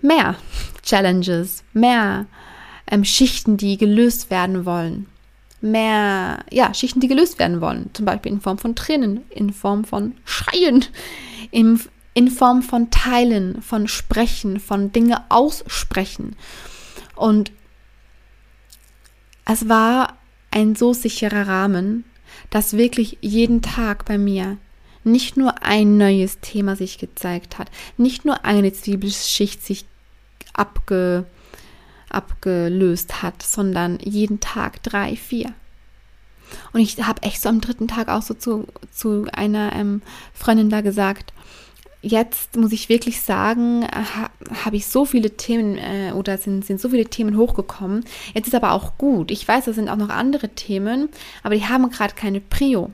[0.02, 0.36] mehr
[0.84, 2.26] Challenges, mehr
[2.92, 5.06] ähm, Schichten, die gelöst werden wollen.
[5.62, 7.92] Mehr, ja, Schichten, die gelöst werden wollen.
[7.94, 10.84] Zum Beispiel in Form von Tränen, in Form von Schreien,
[11.52, 11.80] in,
[12.20, 16.36] in Form von Teilen, von Sprechen, von Dinge aussprechen.
[17.16, 17.54] Und
[19.46, 20.18] es war
[20.52, 22.04] ein so sicherer Rahmen,
[22.50, 24.58] dass wirklich jeden Tag bei mir
[25.06, 29.86] nicht nur ein neues Thema sich gezeigt hat, nicht nur eine Zwiebelschicht sich
[30.52, 31.26] abge,
[32.10, 35.54] abgelöst hat, sondern jeden Tag drei, vier.
[36.74, 40.02] Und ich habe echt so am dritten Tag auch so zu, zu einer ähm,
[40.34, 41.32] Freundin da gesagt,
[42.02, 44.30] jetzt muss ich wirklich sagen, ha,
[44.66, 48.06] habe ich so viele Themen äh, oder sind, sind so viele Themen hochgekommen.
[48.34, 49.32] Jetzt ist aber auch gut.
[49.32, 51.10] Ich weiß, da sind auch noch andere Themen,
[51.44, 52.92] aber die haben gerade keine Prio.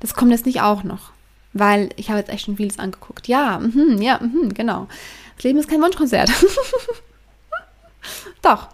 [0.00, 1.12] Das kommt jetzt nicht auch noch,
[1.52, 3.28] weil ich habe jetzt echt schon vieles angeguckt.
[3.28, 4.88] Ja, mh, ja, mh, genau.
[5.36, 6.30] Das Leben ist kein Wunschkonzert.
[8.42, 8.68] Doch,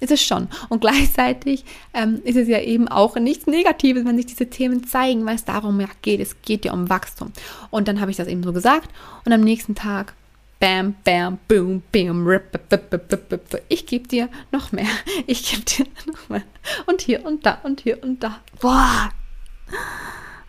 [0.00, 0.48] ist es schon.
[0.68, 5.24] Und gleichzeitig ähm, ist es ja eben auch nichts Negatives, wenn sich diese Themen zeigen,
[5.26, 6.20] weil es darum ja geht.
[6.20, 7.32] Es geht ja um Wachstum.
[7.70, 8.88] Und dann habe ich das eben so gesagt.
[9.24, 10.14] Und am nächsten Tag,
[10.58, 14.88] bam, bam, boom, bam, rip, rip, rip, ich gebe dir noch mehr.
[15.26, 16.42] Ich gebe dir noch mehr.
[16.86, 18.40] Und hier und da und hier und da.
[18.60, 19.10] Boah.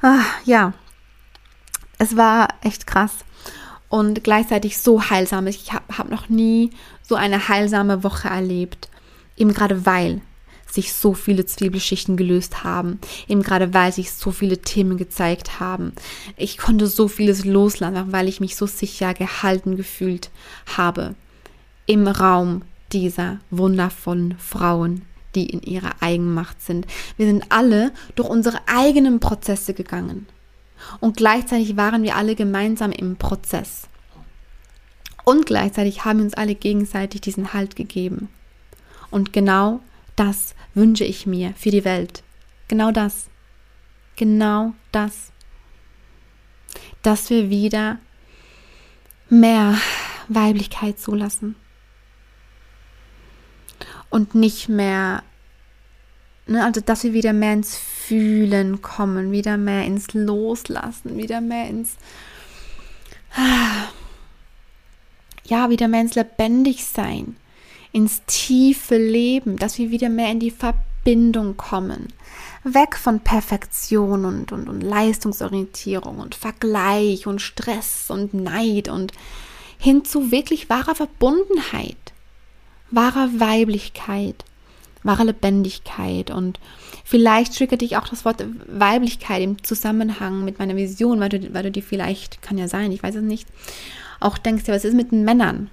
[0.01, 0.73] Ah, ja.
[1.97, 3.13] Es war echt krass.
[3.89, 5.47] Und gleichzeitig so heilsam.
[5.47, 8.89] Ich habe hab noch nie so eine heilsame Woche erlebt
[9.37, 10.21] Eben gerade weil
[10.73, 15.93] sich so viele Zwiebelschichten gelöst haben, eben gerade weil sich so viele Themen gezeigt haben.
[16.37, 20.31] Ich konnte so vieles loslassen, weil ich mich so sicher gehalten gefühlt
[20.77, 21.15] habe
[21.85, 22.61] im Raum
[22.93, 25.01] dieser wundervollen Frauen,
[25.35, 26.87] die in ihrer Eigenmacht sind.
[27.17, 30.27] Wir sind alle durch unsere eigenen Prozesse gegangen.
[30.99, 33.87] Und gleichzeitig waren wir alle gemeinsam im Prozess.
[35.23, 38.29] Und gleichzeitig haben wir uns alle gegenseitig diesen Halt gegeben.
[39.11, 39.81] Und genau
[40.15, 42.23] das wünsche ich mir für die Welt.
[42.67, 43.29] Genau das.
[44.15, 45.31] Genau das.
[47.03, 47.99] Dass wir wieder
[49.29, 49.77] mehr
[50.29, 51.55] Weiblichkeit zulassen.
[54.09, 55.23] Und nicht mehr,
[56.47, 61.67] ne, also dass wir wieder mehr ins Fühlen kommen, wieder mehr ins Loslassen, wieder mehr
[61.67, 61.97] ins,
[65.45, 67.37] ja, wieder mehr ins Lebendigsein
[67.91, 72.07] ins tiefe Leben, dass wir wieder mehr in die Verbindung kommen.
[72.63, 79.11] Weg von Perfektion und, und, und Leistungsorientierung und Vergleich und Stress und Neid und
[79.77, 81.97] hin zu wirklich wahrer Verbundenheit,
[82.91, 84.45] wahrer Weiblichkeit,
[85.01, 86.59] wahrer Lebendigkeit und
[87.03, 91.63] vielleicht triggert dich auch das Wort Weiblichkeit im Zusammenhang mit meiner Vision, weil du, weil
[91.63, 93.47] du dir vielleicht, kann ja sein, ich weiß es nicht,
[94.19, 95.71] auch denkst, ja, was ist mit den Männern?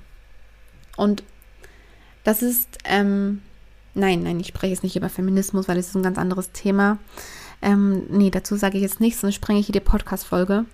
[0.96, 1.22] Und
[2.24, 3.42] das ist, ähm,
[3.94, 6.98] nein, nein, ich spreche jetzt nicht über Feminismus, weil es ist ein ganz anderes Thema.
[7.60, 10.64] Ähm, nee, dazu sage ich jetzt nichts, sonst sprenge ich hier die Podcast-Folge.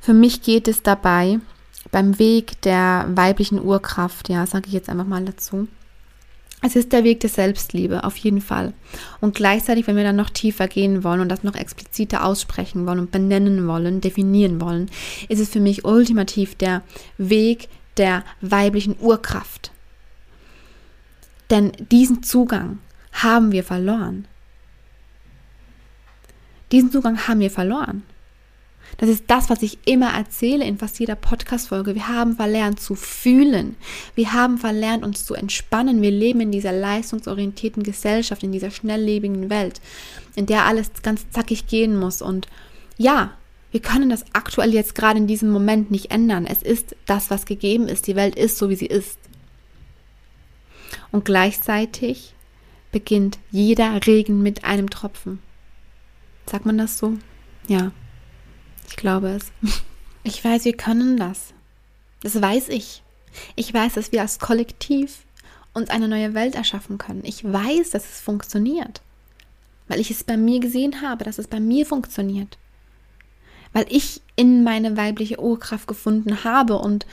[0.00, 1.40] Für mich geht es dabei
[1.90, 5.68] beim Weg der weiblichen Urkraft, ja, sage ich jetzt einfach mal dazu.
[6.62, 8.74] Es ist der Weg der Selbstliebe, auf jeden Fall.
[9.20, 12.98] Und gleichzeitig, wenn wir dann noch tiefer gehen wollen und das noch expliziter aussprechen wollen
[12.98, 14.90] und benennen wollen, definieren wollen,
[15.30, 16.82] ist es für mich ultimativ der
[17.16, 19.72] Weg der weiblichen Urkraft.
[21.50, 22.78] Denn diesen Zugang
[23.12, 24.26] haben wir verloren.
[26.72, 28.04] Diesen Zugang haben wir verloren.
[28.98, 31.94] Das ist das, was ich immer erzähle in fast jeder Podcast-Folge.
[31.94, 33.76] Wir haben verlernt zu fühlen.
[34.14, 36.02] Wir haben verlernt, uns zu entspannen.
[36.02, 39.80] Wir leben in dieser leistungsorientierten Gesellschaft, in dieser schnelllebigen Welt,
[40.34, 42.20] in der alles ganz zackig gehen muss.
[42.20, 42.46] Und
[42.98, 43.32] ja,
[43.70, 46.46] wir können das aktuell jetzt gerade in diesem Moment nicht ändern.
[46.46, 48.06] Es ist das, was gegeben ist.
[48.06, 49.18] Die Welt ist so, wie sie ist.
[51.12, 52.34] Und gleichzeitig
[52.92, 55.40] beginnt jeder Regen mit einem Tropfen.
[56.46, 57.16] Sagt man das so?
[57.68, 57.92] Ja,
[58.88, 59.52] ich glaube es.
[60.22, 61.54] Ich weiß, wir können das.
[62.22, 63.02] Das weiß ich.
[63.56, 65.20] Ich weiß, dass wir als Kollektiv
[65.72, 67.22] uns eine neue Welt erschaffen können.
[67.24, 69.00] Ich weiß, dass es funktioniert.
[69.88, 72.58] Weil ich es bei mir gesehen habe, dass es bei mir funktioniert.
[73.72, 77.06] Weil ich in meine weibliche Urkraft gefunden habe und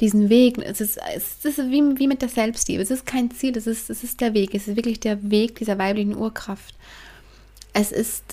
[0.00, 0.58] diesen Weg.
[0.58, 2.82] Es ist, es ist wie, wie mit der Selbstliebe.
[2.82, 4.54] Es ist kein Ziel, es ist, es ist der Weg.
[4.54, 6.74] Es ist wirklich der Weg dieser weiblichen Urkraft.
[7.72, 8.24] Es ist,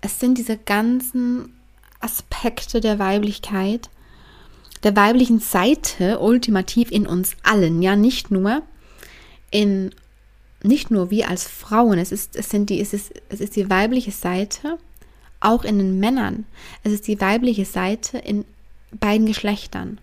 [0.00, 1.54] es sind diese ganzen
[2.00, 3.90] Aspekte der Weiblichkeit,
[4.82, 8.62] der weiblichen Seite ultimativ in uns allen, ja, nicht nur
[9.50, 9.92] in
[10.62, 13.70] nicht nur wir als Frauen, es ist, es sind die, es ist, es ist die
[13.70, 14.78] weibliche Seite,
[15.40, 16.44] auch in den Männern.
[16.84, 18.44] Es ist die weibliche Seite in
[18.92, 19.98] beiden Geschlechtern.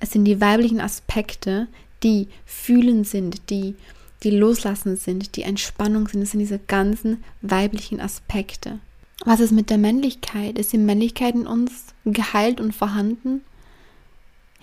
[0.00, 1.68] Es sind die weiblichen Aspekte,
[2.02, 3.74] die fühlen sind, die,
[4.22, 6.22] die loslassen sind, die Entspannung sind.
[6.22, 8.78] Es sind diese ganzen weiblichen Aspekte.
[9.24, 10.58] Was ist mit der Männlichkeit?
[10.58, 13.42] Ist die Männlichkeit in uns geheilt und vorhanden?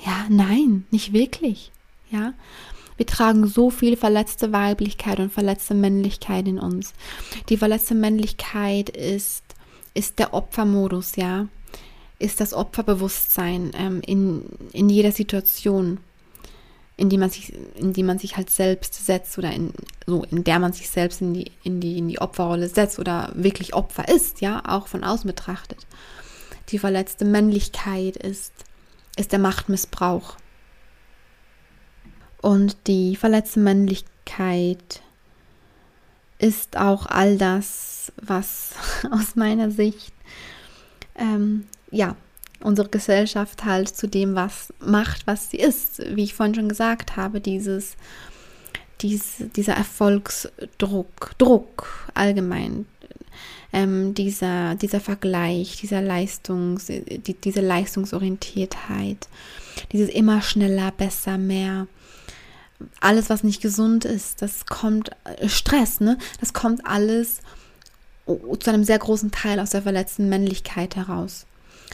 [0.05, 1.71] Ja, nein, nicht wirklich.
[2.09, 2.33] Ja,
[2.97, 6.93] wir tragen so viel verletzte Weiblichkeit und verletzte Männlichkeit in uns.
[7.49, 9.43] Die verletzte Männlichkeit ist
[9.95, 11.47] ist der Opfermodus, ja,
[12.19, 15.99] ist das Opferbewusstsein ähm, in, in jeder Situation,
[16.97, 19.73] in die man sich, in die man sich halt selbst setzt oder in,
[20.05, 23.31] so, in der man sich selbst in die, in die, in die Opferrolle setzt oder
[23.35, 25.85] wirklich Opfer ist, ja, auch von außen betrachtet.
[26.69, 28.53] Die verletzte Männlichkeit ist,
[29.17, 30.37] ist der Machtmissbrauch.
[32.41, 35.01] Und die verletzte Männlichkeit
[36.37, 38.71] ist auch all das, was
[39.11, 40.13] aus meiner Sicht
[41.15, 42.15] ähm, ja
[42.65, 46.01] unsere Gesellschaft halt zu dem was macht, was sie ist.
[46.15, 47.95] Wie ich vorhin schon gesagt habe, dieses,
[49.01, 52.85] dies, dieser Erfolgsdruck, Druck allgemein,
[53.73, 59.27] ähm, dieser, dieser Vergleich, dieser Leistungs, die, diese Leistungsorientiertheit,
[59.91, 61.87] dieses immer schneller, besser, mehr.
[62.99, 66.17] Alles, was nicht gesund ist, das kommt, äh, Stress, ne?
[66.39, 67.39] Das kommt alles
[68.25, 71.45] zu einem sehr großen Teil aus der verletzten Männlichkeit heraus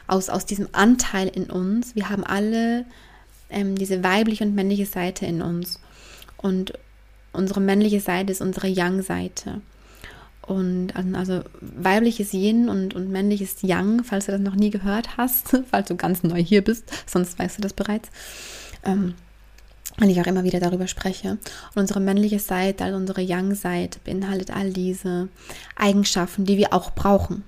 [0.08, 1.96] aus, aus diesem Anteil in uns.
[1.96, 2.86] Wir haben alle
[3.50, 5.80] ähm, diese weibliche und männliche Seite in uns.
[6.38, 6.74] Und
[7.34, 9.62] unsere männliche Seite ist unsere Yang-Seite.
[10.42, 15.62] Und also weibliches Yin und, und männliches Yang, falls du das noch nie gehört hast,
[15.70, 18.10] falls du ganz neu hier bist, sonst weißt du das bereits.
[18.84, 19.14] Ähm,
[19.98, 21.32] weil ich auch immer wieder darüber spreche.
[21.76, 25.28] Und unsere männliche Seite, also unsere Yang-Seite, beinhaltet all diese
[25.76, 27.44] Eigenschaften, die wir auch brauchen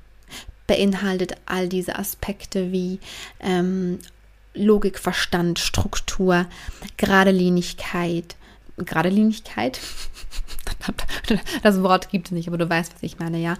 [0.73, 2.99] beinhaltet all diese Aspekte wie
[3.39, 3.99] ähm,
[4.55, 6.47] Logik, Verstand, Struktur,
[6.97, 8.35] Geradelinigkeit.
[8.77, 9.79] Geradelinigkeit?
[11.61, 13.55] Das Wort gibt es nicht, aber du weißt, was ich meine, ja.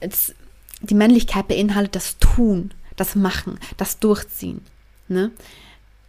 [0.00, 0.34] Es,
[0.80, 4.60] die Männlichkeit beinhaltet das Tun, das Machen, das Durchziehen.
[5.08, 5.30] Ne?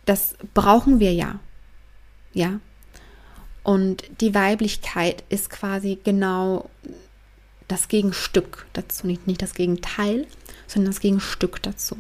[0.06, 1.40] Das brauchen wir ja.
[2.34, 2.60] Ja.
[3.64, 6.70] Und die Weiblichkeit ist quasi genau
[7.70, 10.28] das Gegenstück dazu, nicht, nicht das Gegenteil,
[10.68, 11.98] sondern das Gegenstück dazu.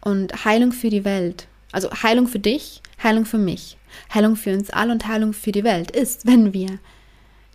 [0.00, 3.76] Und Heilung für die Welt, also Heilung für dich, Heilung für mich,
[4.12, 6.78] Heilung für uns alle und Heilung für die Welt ist, wenn wir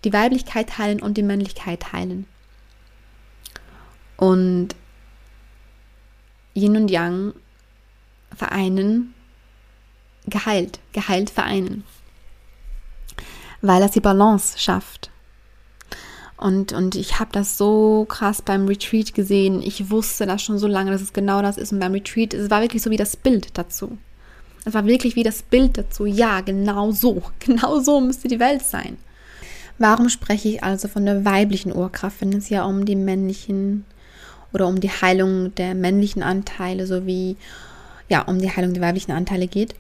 [0.04, 2.28] die Weiblichkeit heilen und die Männlichkeit heilen.
[4.18, 4.76] Und
[6.54, 7.34] Yin und Yang
[8.36, 9.16] vereinen,
[10.28, 11.84] geheilt, geheilt vereinen.
[13.62, 15.10] Weil das die Balance schafft.
[16.38, 19.62] Und, und ich habe das so krass beim Retreat gesehen.
[19.62, 21.72] Ich wusste das schon so lange, dass es genau das ist.
[21.72, 23.98] Und beim Retreat, es war wirklich so wie das Bild dazu.
[24.66, 26.06] Es war wirklich wie das Bild dazu.
[26.06, 27.22] Ja, genau so.
[27.40, 28.98] Genau so müsste die Welt sein.
[29.78, 33.86] Warum spreche ich also von der weiblichen Urkraft, wenn es ja um die männlichen
[34.54, 37.38] oder um die Heilung der männlichen Anteile sowie
[38.10, 39.76] ja, um die Heilung der weiblichen Anteile geht?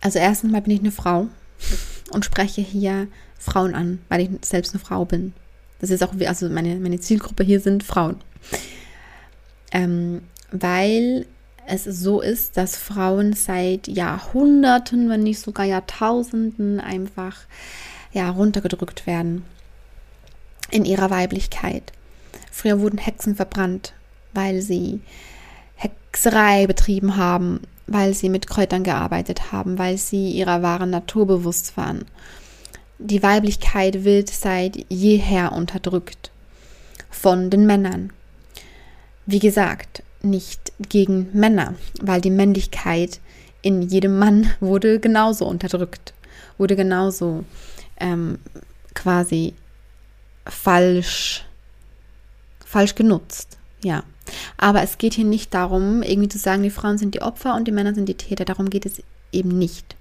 [0.00, 1.28] Also erstens mal bin ich eine Frau
[2.10, 3.06] und spreche hier
[3.40, 5.32] Frauen an, weil ich selbst eine Frau bin.
[5.80, 8.16] Das ist auch, also meine, meine Zielgruppe hier sind Frauen.
[9.72, 10.20] Ähm,
[10.52, 11.26] weil
[11.66, 17.38] es so ist, dass Frauen seit Jahrhunderten, wenn nicht sogar Jahrtausenden einfach
[18.12, 19.44] ja, runtergedrückt werden
[20.70, 21.92] in ihrer Weiblichkeit.
[22.50, 23.94] Früher wurden Hexen verbrannt,
[24.34, 25.00] weil sie
[25.76, 31.76] Hexerei betrieben haben, weil sie mit Kräutern gearbeitet haben, weil sie ihrer wahren Natur bewusst
[31.76, 32.04] waren
[33.00, 36.30] die Weiblichkeit wird seit jeher unterdrückt
[37.10, 38.12] von den Männern.
[39.26, 43.20] Wie gesagt, nicht gegen Männer, weil die Männlichkeit
[43.62, 46.12] in jedem Mann wurde genauso unterdrückt,
[46.58, 47.44] wurde genauso
[47.98, 48.38] ähm,
[48.94, 49.54] quasi
[50.46, 51.44] falsch,
[52.64, 53.56] falsch genutzt.
[53.82, 54.04] Ja.
[54.58, 57.66] Aber es geht hier nicht darum, irgendwie zu sagen, die Frauen sind die Opfer und
[57.66, 58.44] die Männer sind die Täter.
[58.44, 59.96] Darum geht es eben nicht.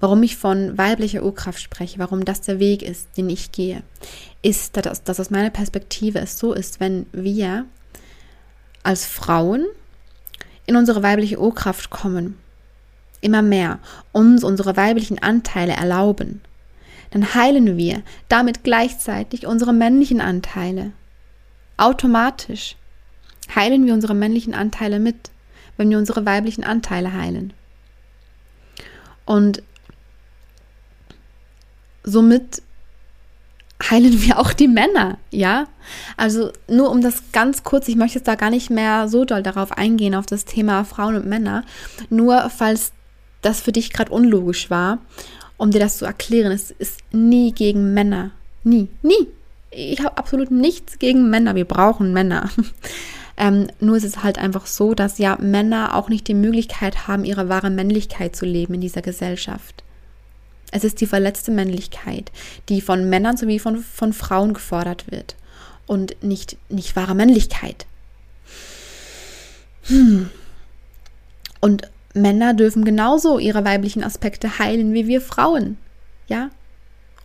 [0.00, 3.82] Warum ich von weiblicher Urkraft spreche, warum das der Weg ist, den ich gehe,
[4.42, 7.64] ist, dass, dass aus meiner Perspektive es so ist, wenn wir
[8.82, 9.66] als Frauen
[10.66, 12.38] in unsere weibliche Urkraft kommen,
[13.20, 13.78] immer mehr
[14.12, 16.42] uns unsere weiblichen Anteile erlauben,
[17.10, 20.92] dann heilen wir damit gleichzeitig unsere männlichen Anteile.
[21.76, 22.76] Automatisch
[23.54, 25.30] heilen wir unsere männlichen Anteile mit,
[25.76, 27.52] wenn wir unsere weiblichen Anteile heilen.
[29.24, 29.62] Und
[32.04, 32.62] somit
[33.82, 35.66] heilen wir auch die Männer, ja?
[36.16, 39.42] Also nur um das ganz kurz, ich möchte jetzt da gar nicht mehr so doll
[39.42, 41.64] darauf eingehen, auf das Thema Frauen und Männer,
[42.08, 42.92] nur falls
[43.42, 44.98] das für dich gerade unlogisch war,
[45.56, 48.30] um dir das zu erklären, es ist nie gegen Männer.
[48.62, 49.28] Nie, nie.
[49.70, 51.54] Ich habe absolut nichts gegen Männer.
[51.54, 52.50] Wir brauchen Männer.
[53.36, 57.24] Ähm, nur ist es halt einfach so, dass ja Männer auch nicht die Möglichkeit haben,
[57.24, 59.83] ihre wahre Männlichkeit zu leben in dieser Gesellschaft.
[60.74, 62.32] Es ist die verletzte Männlichkeit,
[62.68, 65.36] die von Männern sowie von, von Frauen gefordert wird.
[65.86, 67.86] und nicht, nicht wahre Männlichkeit.
[69.84, 70.30] Hm.
[71.60, 71.82] Und
[72.14, 75.76] Männer dürfen genauso ihre weiblichen Aspekte heilen wie wir Frauen.
[76.26, 76.50] Ja?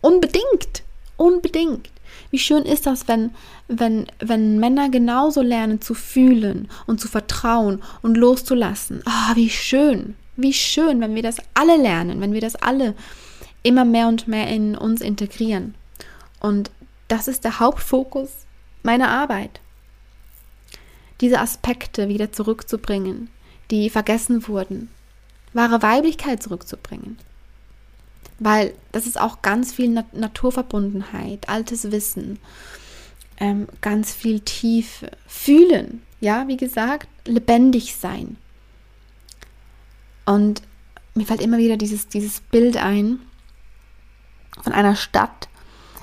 [0.00, 0.84] Unbedingt.
[1.16, 1.90] Unbedingt.
[2.30, 3.30] Wie schön ist das, wenn,
[3.66, 9.02] wenn, wenn Männer genauso lernen zu fühlen und zu vertrauen und loszulassen.
[9.06, 10.14] Ah, oh, wie schön.
[10.36, 12.94] Wie schön, wenn wir das alle lernen, wenn wir das alle
[13.62, 15.74] immer mehr und mehr in uns integrieren.
[16.40, 16.70] Und
[17.08, 18.30] das ist der Hauptfokus
[18.82, 19.60] meiner Arbeit.
[21.20, 23.28] Diese Aspekte wieder zurückzubringen,
[23.70, 24.88] die vergessen wurden.
[25.52, 27.18] Wahre Weiblichkeit zurückzubringen.
[28.38, 32.38] Weil das ist auch ganz viel Nat Naturverbundenheit, altes Wissen,
[33.38, 36.02] ähm, ganz viel Tiefe, fühlen.
[36.20, 38.36] Ja, wie gesagt, lebendig sein.
[40.24, 40.62] Und
[41.14, 43.18] mir fällt immer wieder dieses, dieses Bild ein
[44.62, 45.48] von einer Stadt,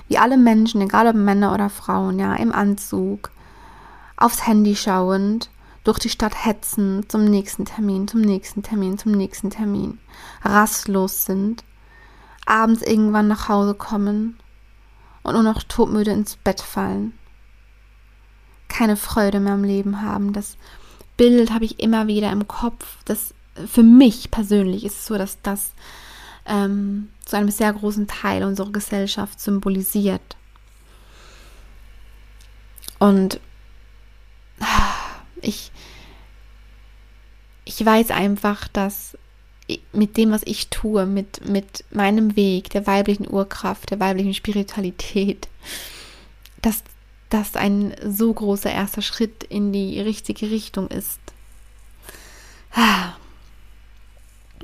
[0.07, 3.31] wie alle Menschen, egal ob Männer oder Frauen, ja, im Anzug,
[4.15, 5.49] aufs Handy schauend,
[5.83, 9.99] durch die Stadt hetzen zum nächsten Termin, zum nächsten Termin, zum nächsten Termin,
[10.43, 11.63] rastlos sind,
[12.45, 14.37] abends irgendwann nach Hause kommen
[15.23, 17.13] und nur noch todmüde ins Bett fallen.
[18.67, 20.33] Keine Freude mehr am Leben haben.
[20.33, 20.57] Das
[21.15, 22.97] Bild habe ich immer wieder im Kopf.
[23.05, 23.33] Das
[23.65, 25.71] für mich persönlich ist es so, dass das
[26.47, 30.37] ähm, zu einem sehr großen Teil unserer Gesellschaft symbolisiert.
[32.99, 33.39] Und
[35.41, 35.71] ich,
[37.65, 39.17] ich weiß einfach, dass
[39.91, 45.47] mit dem, was ich tue, mit, mit meinem Weg, der weiblichen Urkraft, der weiblichen Spiritualität,
[46.61, 46.83] dass
[47.29, 51.19] das ein so großer erster Schritt in die richtige Richtung ist.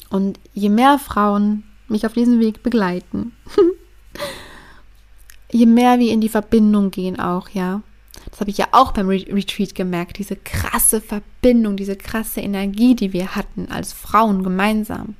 [0.09, 3.31] Und je mehr Frauen mich auf diesem Weg begleiten,
[5.51, 7.81] je mehr wir in die Verbindung gehen auch, ja,
[8.29, 13.13] das habe ich ja auch beim Retreat gemerkt, diese krasse Verbindung, diese krasse Energie, die
[13.13, 15.15] wir hatten als Frauen gemeinsam.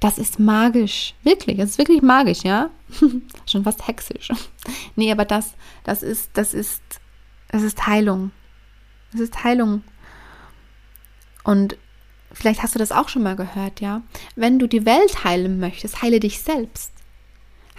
[0.00, 2.70] Das ist magisch, wirklich, das ist wirklich magisch, ja?
[3.46, 4.28] Schon fast hexisch.
[4.96, 6.82] nee, aber das, das ist, das ist,
[7.48, 8.30] das ist Heilung.
[9.12, 9.82] Das ist Heilung.
[11.44, 11.76] Und
[12.36, 14.02] vielleicht hast du das auch schon mal gehört, ja?
[14.34, 16.92] Wenn du die Welt heilen möchtest, heile dich selbst.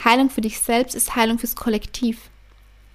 [0.04, 2.30] Heilung für dich selbst ist Heilung fürs Kollektiv.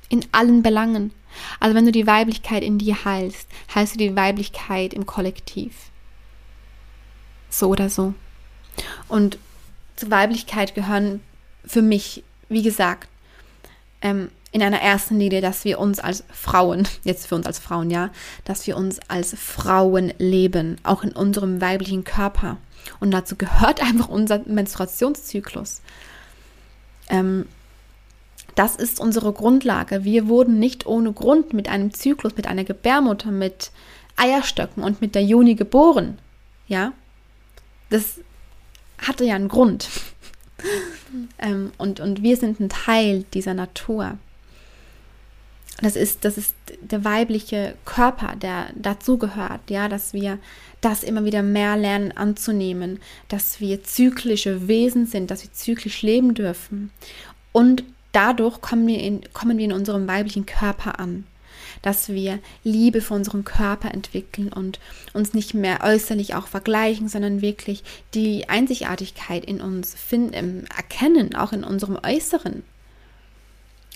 [0.09, 1.13] In allen Belangen.
[1.61, 5.91] Also wenn du die Weiblichkeit in dir heilst, heilst du die Weiblichkeit im Kollektiv.
[7.49, 8.13] So oder so.
[9.09, 9.39] Und
[9.97, 11.21] zur Weiblichkeit gehören
[11.65, 13.09] für mich, wie gesagt,
[14.03, 17.91] ähm, in einer ersten Linie, dass wir uns als Frauen, jetzt für uns als Frauen,
[17.91, 18.11] ja,
[18.45, 22.59] dass wir uns als Frauen leben, auch in unserem weiblichen Körper.
[23.01, 25.81] Und dazu gehört einfach unser Menstruationszyklus.
[27.09, 27.47] Ähm,
[28.55, 30.05] das ist unsere Grundlage.
[30.05, 33.73] Wir wurden nicht ohne Grund mit einem Zyklus, mit einer Gebärmutter, mit
[34.17, 36.19] Eierstöcken und mit der Juni geboren.
[36.69, 36.93] Ja,
[37.89, 38.21] das
[38.99, 39.89] hatte ja einen Grund.
[41.39, 44.19] ähm, und, und wir sind ein Teil dieser Natur.
[45.81, 50.39] Das ist, das ist der weibliche Körper, der dazugehört, ja, dass wir
[50.81, 56.35] das immer wieder mehr lernen anzunehmen, dass wir zyklische Wesen sind, dass wir zyklisch leben
[56.35, 56.91] dürfen
[57.53, 61.25] und dadurch kommen wir, in, kommen wir in unserem weiblichen Körper an.
[61.81, 64.79] Dass wir Liebe für unseren Körper entwickeln und
[65.15, 67.83] uns nicht mehr äußerlich auch vergleichen, sondern wirklich
[68.15, 72.63] die Einzigartigkeit in uns finden, erkennen, auch in unserem Äußeren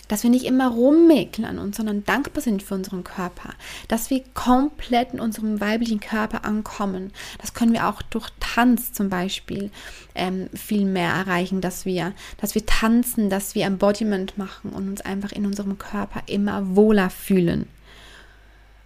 [0.07, 3.49] dass wir nicht immer rummäkeln an uns, sondern dankbar sind für unseren Körper,
[3.87, 7.11] dass wir komplett in unserem weiblichen Körper ankommen.
[7.39, 9.71] Das können wir auch durch Tanz zum Beispiel
[10.15, 15.01] ähm, viel mehr erreichen, dass wir, dass wir tanzen, dass wir Embodiment machen und uns
[15.01, 17.67] einfach in unserem Körper immer wohler fühlen.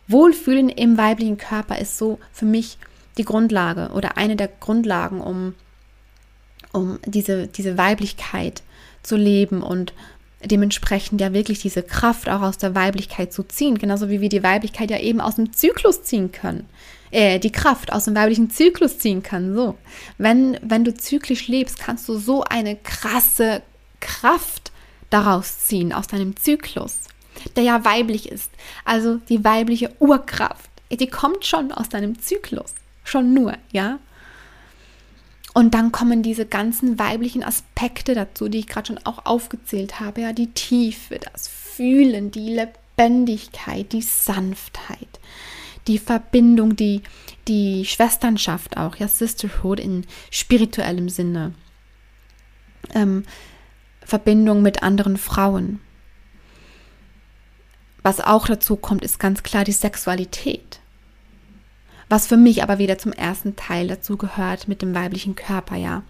[0.07, 2.77] Wohlfühlen im weiblichen Körper ist so für mich
[3.17, 5.55] die Grundlage oder eine der Grundlagen, um,
[6.71, 8.63] um diese, diese Weiblichkeit
[9.03, 9.93] zu leben und
[10.45, 14.43] dementsprechend ja wirklich diese Kraft auch aus der Weiblichkeit zu ziehen, genauso wie wir die
[14.43, 16.67] Weiblichkeit ja eben aus dem Zyklus ziehen können.
[17.11, 19.53] Äh, die Kraft aus dem weiblichen Zyklus ziehen kann.
[19.53, 19.77] So,
[20.17, 23.61] wenn, wenn du zyklisch lebst, kannst du so eine krasse
[23.99, 24.71] Kraft
[25.09, 26.99] daraus ziehen, aus deinem Zyklus,
[27.55, 28.49] der ja weiblich ist.
[28.85, 32.73] Also die weibliche Urkraft, die kommt schon aus deinem Zyklus.
[33.03, 33.99] Schon nur, ja.
[35.53, 40.21] Und dann kommen diese ganzen weiblichen Aspekte dazu, die ich gerade schon auch aufgezählt habe.
[40.21, 45.19] Ja, die Tiefe, das Fühlen, die Lebendigkeit, die Sanftheit,
[45.87, 47.01] die Verbindung, die,
[47.47, 51.53] die Schwesternschaft auch, ja, Sisterhood in spirituellem Sinne.
[52.93, 53.25] Ähm,
[54.05, 55.79] Verbindung mit anderen Frauen.
[58.03, 60.80] was auch dazu kommt, ist ganz klar die Sexualität.
[62.11, 66.03] Was für mich aber wieder zum ersten Teil dazu gehört mit dem weiblichen Körper, ja.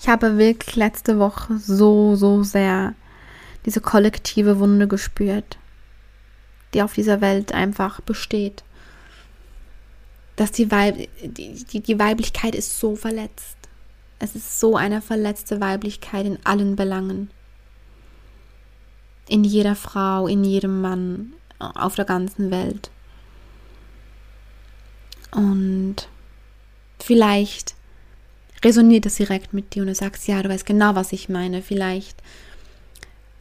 [0.00, 2.94] Ich habe wirklich letzte Woche so, so sehr
[3.64, 5.58] diese kollektive Wunde gespürt,
[6.72, 8.62] die auf dieser Welt einfach besteht.
[10.36, 13.56] Dass die, Weib die, die, die Weiblichkeit ist so verletzt.
[14.20, 17.32] Es ist so eine verletzte Weiblichkeit in allen Belangen.
[19.26, 22.92] In jeder Frau, in jedem Mann, auf der ganzen Welt.
[25.36, 26.08] Und
[26.98, 27.74] vielleicht
[28.64, 31.60] resoniert das direkt mit dir und du sagst, ja, du weißt genau, was ich meine.
[31.60, 32.16] Vielleicht,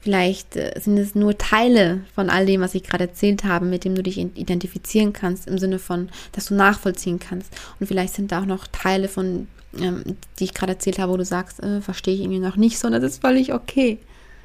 [0.01, 3.85] vielleicht äh, sind es nur Teile von all dem, was ich gerade erzählt habe, mit
[3.85, 7.53] dem du dich identifizieren kannst, im Sinne von, dass du nachvollziehen kannst.
[7.79, 9.47] Und vielleicht sind da auch noch Teile von,
[9.79, 10.03] ähm,
[10.37, 12.87] die ich gerade erzählt habe, wo du sagst, äh, verstehe ich irgendwie noch nicht so.
[12.87, 13.99] Und das ist völlig okay.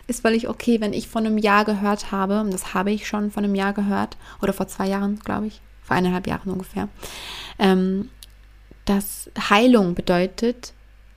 [0.07, 3.33] Ist völlig okay, wenn ich von einem Jahr gehört habe, und das habe ich schon
[3.33, 5.61] von einem Jahr gehört, oder vor zwei Jahren, glaube ich,
[5.91, 6.89] vor eineinhalb Jahren ungefähr,
[7.59, 8.11] ähm,
[8.85, 10.73] dass Heilung bedeutet,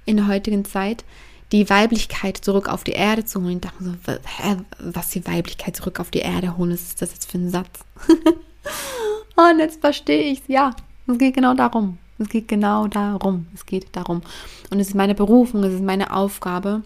[0.05, 1.05] in der heutigen Zeit,
[1.51, 3.57] die Weiblichkeit zurück auf die Erde zu holen.
[3.57, 7.11] Ich dachte so, hä, was die Weiblichkeit zurück auf die Erde holen, was ist das
[7.13, 7.85] jetzt für ein Satz?
[9.35, 10.47] Und jetzt verstehe ich es.
[10.47, 11.99] Ja, es geht genau darum.
[12.17, 13.45] Es geht genau darum.
[13.53, 14.23] Es geht darum.
[14.71, 16.81] Und es ist meine Berufung, es ist meine Aufgabe,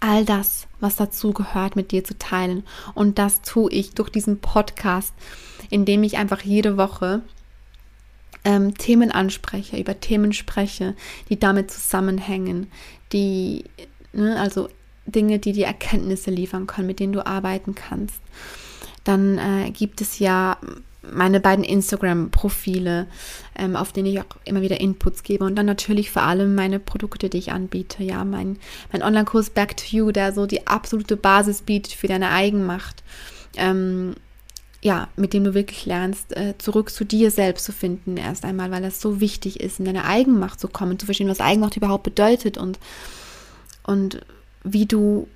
[0.00, 2.64] all das, was dazu gehört, mit dir zu teilen.
[2.94, 5.14] Und das tue ich durch diesen Podcast,
[5.68, 7.22] in dem ich einfach jede Woche
[8.44, 10.94] ähm, Themen anspreche, über Themen spreche,
[11.28, 12.68] die damit zusammenhängen,
[13.12, 13.64] die,
[14.12, 14.68] ne, also
[15.06, 18.20] Dinge, die dir Erkenntnisse liefern können, mit denen du arbeiten kannst.
[19.04, 20.56] Dann äh, gibt es ja
[21.02, 23.06] meine beiden Instagram-Profile,
[23.60, 26.80] ähm, auf denen ich auch immer wieder Inputs gebe und dann natürlich vor allem meine
[26.80, 28.02] Produkte, die ich anbiete.
[28.02, 28.58] Ja, mein,
[28.90, 33.04] mein Online-Kurs Back to You, der so die absolute Basis bietet für deine Eigenmacht.
[33.56, 34.14] Ähm,
[34.82, 38.70] ja, mit dem du wirklich lernst, äh, zurück zu dir selbst zu finden, erst einmal,
[38.70, 42.04] weil das so wichtig ist, in deine Eigenmacht zu kommen, zu verstehen, was Eigenmacht überhaupt
[42.04, 42.78] bedeutet und,
[43.82, 44.22] und
[44.64, 45.28] wie du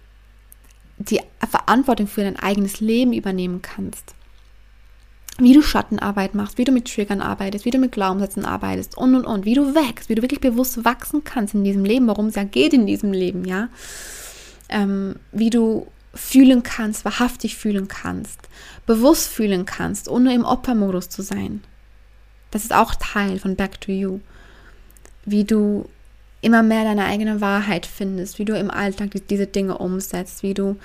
[0.96, 4.14] die Verantwortung für dein eigenes Leben übernehmen kannst.
[5.38, 9.16] Wie du Schattenarbeit machst, wie du mit Triggern arbeitest, wie du mit Glaubenssätzen arbeitest und
[9.16, 12.26] und und, wie du wächst, wie du wirklich bewusst wachsen kannst in diesem Leben, worum
[12.26, 13.68] es ja geht in diesem Leben, ja.
[14.68, 18.38] Ähm, wie du fühlen kannst, wahrhaftig fühlen kannst,
[18.86, 21.62] bewusst fühlen kannst, ohne im Opfermodus zu sein.
[22.52, 24.20] Das ist auch Teil von Back to You.
[25.24, 25.88] Wie du
[26.40, 30.76] immer mehr deine eigene Wahrheit findest, wie du im Alltag diese Dinge umsetzt, wie du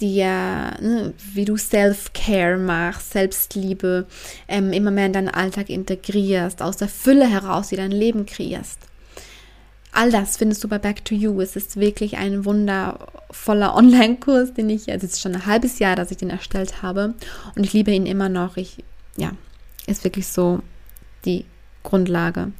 [0.00, 4.06] dir, ne, wie du Self-Care machst, Selbstliebe
[4.46, 8.78] ähm, immer mehr in deinen Alltag integrierst, aus der Fülle heraus, die dein Leben kreierst.
[9.92, 11.40] All das findest du bei Back to You.
[11.40, 15.96] Es ist wirklich ein wundervoller Online-Kurs, den ich, also es ist schon ein halbes Jahr,
[15.96, 17.14] dass ich den erstellt habe
[17.56, 18.56] und ich liebe ihn immer noch.
[18.56, 18.84] Ich,
[19.16, 19.32] ja,
[19.86, 20.60] ist wirklich so
[21.24, 21.46] die
[21.82, 22.52] Grundlage.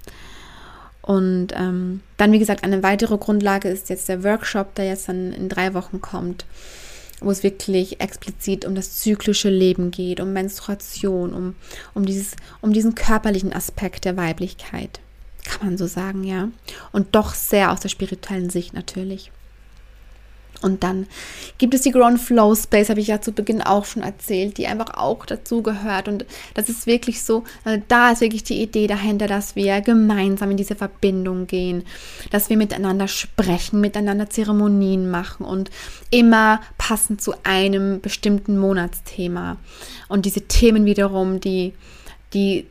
[1.03, 5.33] Und ähm, dann, wie gesagt, eine weitere Grundlage ist jetzt der Workshop, der jetzt dann
[5.33, 6.45] in drei Wochen kommt,
[7.21, 11.55] wo es wirklich explizit um das zyklische Leben geht, um Menstruation, um,
[11.95, 15.01] um, dieses, um diesen körperlichen Aspekt der Weiblichkeit
[15.49, 16.51] kann man so sagen, ja.
[16.93, 19.33] Und doch sehr aus der spirituellen Sicht natürlich.
[20.61, 21.07] Und dann
[21.59, 24.67] gibt es die Ground Flow Space, habe ich ja zu Beginn auch schon erzählt, die
[24.67, 26.09] einfach auch dazu gehört.
[26.09, 30.51] Und das ist wirklich so, also da ist wirklich die Idee dahinter, dass wir gemeinsam
[30.51, 31.85] in diese Verbindung gehen,
[32.31, 35.71] dass wir miteinander sprechen, miteinander Zeremonien machen und
[36.11, 39.57] immer passend zu einem bestimmten Monatsthema.
[40.09, 41.75] Und diese Themen wiederum, die,
[42.35, 42.67] die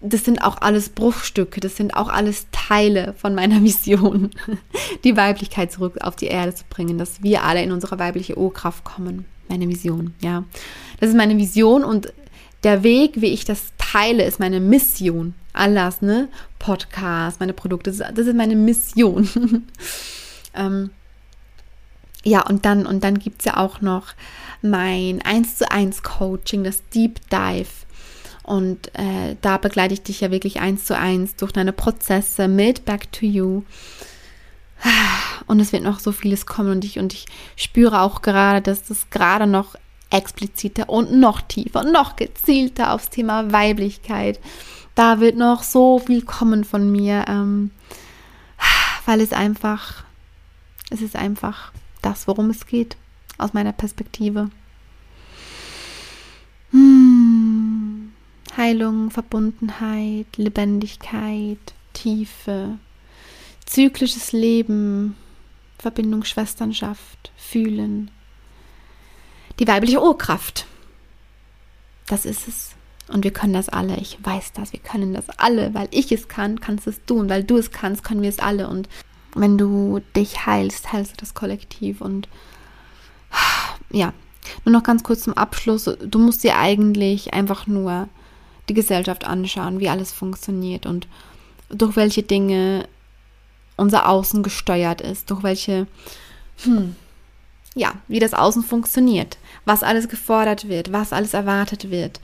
[0.00, 4.30] das sind auch alles Bruchstücke, das sind auch alles Teile von meiner Vision,
[5.04, 8.84] die Weiblichkeit zurück auf die Erde zu bringen, dass wir alle in unsere weibliche Urkraft
[8.84, 9.24] kommen.
[9.48, 10.44] Meine Vision, ja.
[11.00, 12.12] Das ist meine Vision und
[12.64, 15.34] der Weg, wie ich das teile, ist meine Mission.
[15.52, 16.28] Alles, ne?
[16.58, 19.28] Podcast, meine Produkte, das ist, meine Mission.
[20.54, 20.90] ähm,
[22.24, 24.08] ja, und dann, und dann gibt es ja auch noch
[24.60, 27.68] mein 1 zu 1 Coaching, das Deep Dive
[28.48, 32.86] und äh, da begleite ich dich ja wirklich eins zu eins durch deine Prozesse mit
[32.86, 33.62] Back to You.
[35.46, 37.26] Und es wird noch so vieles kommen und ich, und ich
[37.56, 39.74] spüre auch gerade, dass das gerade noch
[40.10, 44.40] expliziter und noch tiefer und noch gezielter aufs Thema Weiblichkeit.
[44.94, 47.70] Da wird noch so viel kommen von mir, ähm,
[49.04, 50.04] weil es einfach,
[50.90, 52.96] es ist einfach das, worum es geht,
[53.36, 54.50] aus meiner Perspektive.
[58.58, 61.58] Heilung, Verbundenheit, Lebendigkeit,
[61.92, 62.78] Tiefe,
[63.64, 65.14] zyklisches Leben,
[65.78, 68.10] Verbindung, Schwesternschaft, Fühlen.
[69.60, 70.66] Die weibliche Urkraft.
[72.08, 72.74] Das ist es.
[73.06, 73.96] Und wir können das alle.
[73.98, 74.72] Ich weiß das.
[74.72, 75.72] Wir können das alle.
[75.72, 77.30] Weil ich es kann, kannst du es tun.
[77.30, 78.68] Weil du es kannst, können wir es alle.
[78.68, 78.88] Und
[79.34, 82.00] wenn du dich heilst, heilst du das Kollektiv.
[82.00, 82.28] Und
[83.90, 84.12] ja,
[84.64, 85.84] nur noch ganz kurz zum Abschluss.
[85.84, 88.08] Du musst dir eigentlich einfach nur
[88.68, 91.06] die Gesellschaft anschauen, wie alles funktioniert und
[91.70, 92.88] durch welche Dinge
[93.76, 95.86] unser Außen gesteuert ist, durch welche,
[96.62, 96.96] hm,
[97.74, 102.20] ja, wie das Außen funktioniert, was alles gefordert wird, was alles erwartet wird.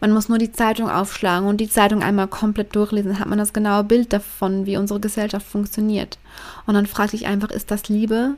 [0.00, 3.38] Man muss nur die Zeitung aufschlagen und die Zeitung einmal komplett durchlesen, dann hat man
[3.38, 6.18] das genaue Bild davon, wie unsere Gesellschaft funktioniert.
[6.66, 8.34] Und dann fragt sich einfach, ist das Liebe?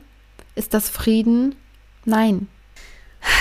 [0.53, 1.55] Ist das Frieden?
[2.05, 2.47] Nein.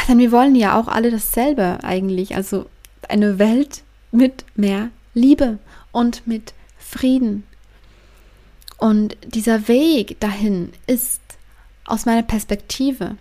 [0.09, 2.65] Denn wir wollen ja auch alle dasselbe eigentlich, also
[3.11, 3.84] eine Welt
[4.15, 5.59] mit mehr Liebe
[5.93, 7.45] und mit Frieden.
[8.79, 11.21] Und dieser Weg dahin ist
[11.85, 13.17] aus meiner Perspektive,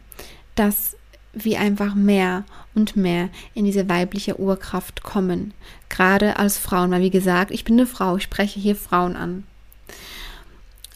[0.55, 0.95] dass
[1.33, 2.43] wir einfach mehr
[2.75, 5.53] und mehr in diese weibliche Urkraft kommen.
[5.89, 9.43] Gerade als Frauen, weil wie gesagt, ich bin eine Frau, ich spreche hier Frauen an.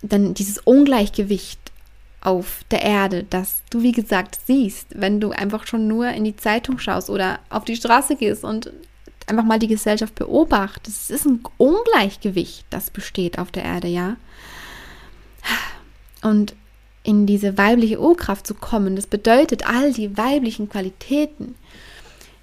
[0.03, 1.59] Denn dieses Ungleichgewicht
[2.21, 6.35] auf der Erde, das du wie gesagt siehst, wenn du einfach schon nur in die
[6.35, 8.71] Zeitung schaust oder auf die Straße gehst und
[9.27, 11.09] einfach mal die Gesellschaft beobachtest.
[11.09, 14.15] Es ist ein Ungleichgewicht, das besteht auf der Erde, ja.
[16.21, 16.55] Und
[17.03, 21.55] in diese weibliche Urkraft zu kommen, das bedeutet, all die weiblichen Qualitäten,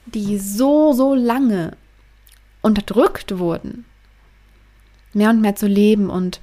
[0.06, 1.76] die so, so lange
[2.62, 3.84] unterdrückt wurden,
[5.12, 6.40] mehr und mehr zu leben und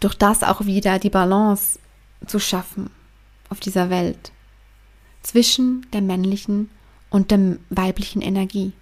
[0.00, 1.78] durch das auch wieder die Balance
[2.26, 2.90] zu schaffen
[3.48, 4.32] auf dieser Welt
[5.22, 6.70] zwischen der männlichen
[7.10, 8.72] und der weiblichen Energie.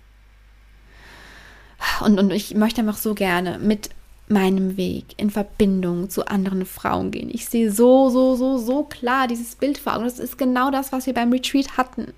[2.01, 3.91] Und, und ich möchte einfach so gerne mit
[4.29, 7.31] meinem Weg in Verbindung zu anderen Frauen gehen.
[7.33, 10.05] Ich sehe so, so, so, so klar dieses Bild vor Augen.
[10.05, 12.13] Das ist genau das, was wir beim Retreat hatten.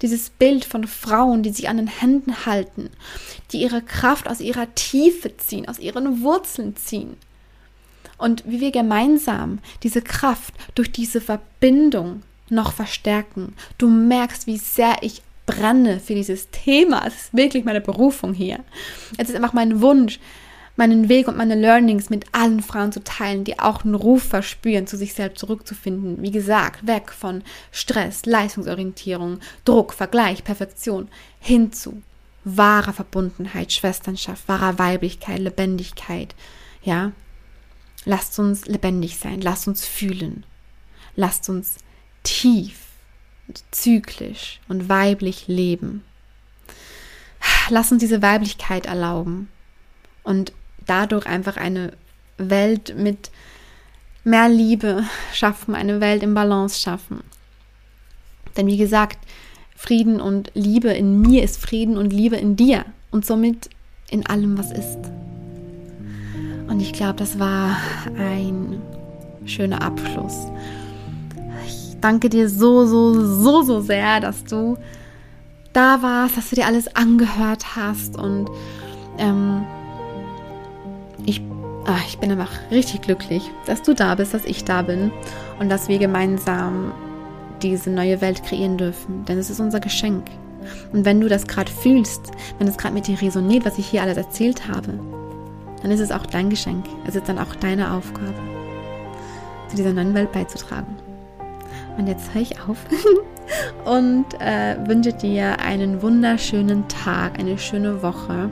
[0.00, 2.90] Dieses Bild von Frauen, die sich an den Händen halten,
[3.52, 7.16] die ihre Kraft aus ihrer Tiefe ziehen, aus ihren Wurzeln ziehen.
[8.18, 13.54] Und wie wir gemeinsam diese Kraft durch diese Verbindung noch verstärken.
[13.78, 17.04] Du merkst, wie sehr ich brenne für dieses Thema.
[17.06, 18.60] Es ist wirklich meine Berufung hier.
[19.18, 20.18] Es ist einfach mein Wunsch,
[20.76, 24.86] meinen Weg und meine Learnings mit allen Frauen zu teilen, die auch einen Ruf verspüren,
[24.86, 26.22] zu sich selbst zurückzufinden.
[26.22, 31.08] Wie gesagt, weg von Stress, Leistungsorientierung, Druck, Vergleich, Perfektion,
[31.40, 32.02] hin zu
[32.44, 36.34] wahrer Verbundenheit, Schwesternschaft, wahrer Weiblichkeit, Lebendigkeit.
[36.82, 37.12] Ja,
[38.04, 40.44] lasst uns lebendig sein, lasst uns fühlen,
[41.14, 41.76] lasst uns
[42.22, 42.78] tief,
[43.70, 46.04] zyklisch und weiblich leben.
[47.68, 49.48] Lasst uns diese Weiblichkeit erlauben
[50.22, 50.52] und
[50.86, 51.92] dadurch einfach eine
[52.38, 53.30] Welt mit
[54.24, 57.22] mehr Liebe schaffen, eine Welt im Balance schaffen.
[58.56, 59.18] Denn wie gesagt,
[59.76, 63.68] Frieden und Liebe in mir ist Frieden und Liebe in dir und somit
[64.10, 64.98] in allem, was ist.
[66.68, 67.76] Und ich glaube, das war
[68.16, 68.80] ein
[69.44, 70.46] schöner Abschluss.
[72.02, 74.76] Danke dir so, so, so, so sehr, dass du
[75.72, 78.50] da warst, dass du dir alles angehört hast und
[79.18, 79.64] ähm,
[81.24, 81.40] ich,
[81.86, 85.12] ach, ich bin einfach richtig glücklich, dass du da bist, dass ich da bin
[85.60, 86.92] und dass wir gemeinsam
[87.62, 89.24] diese neue Welt kreieren dürfen.
[89.24, 90.24] Denn es ist unser Geschenk.
[90.92, 94.02] Und wenn du das gerade fühlst, wenn es gerade mit dir resoniert, was ich hier
[94.02, 94.98] alles erzählt habe,
[95.82, 96.84] dann ist es auch dein Geschenk.
[97.06, 98.34] Es ist dann auch deine Aufgabe,
[99.68, 100.96] zu dieser neuen Welt beizutragen.
[101.98, 102.78] Und jetzt höre ich auf
[103.84, 108.50] und äh, wünsche dir einen wunderschönen Tag, eine schöne Woche.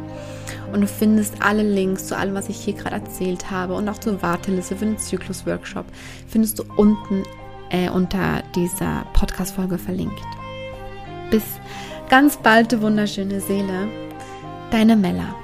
[0.73, 3.99] Und du findest alle Links zu allem, was ich hier gerade erzählt habe und auch
[3.99, 5.87] zur Warteliste für den Zyklus-Workshop,
[6.29, 7.25] findest du unten
[7.71, 10.21] äh, unter dieser Podcast-Folge verlinkt.
[11.31, 11.45] Bis
[12.09, 13.89] ganz bald, du wunderschöne Seele.
[14.71, 15.40] Deine Mella.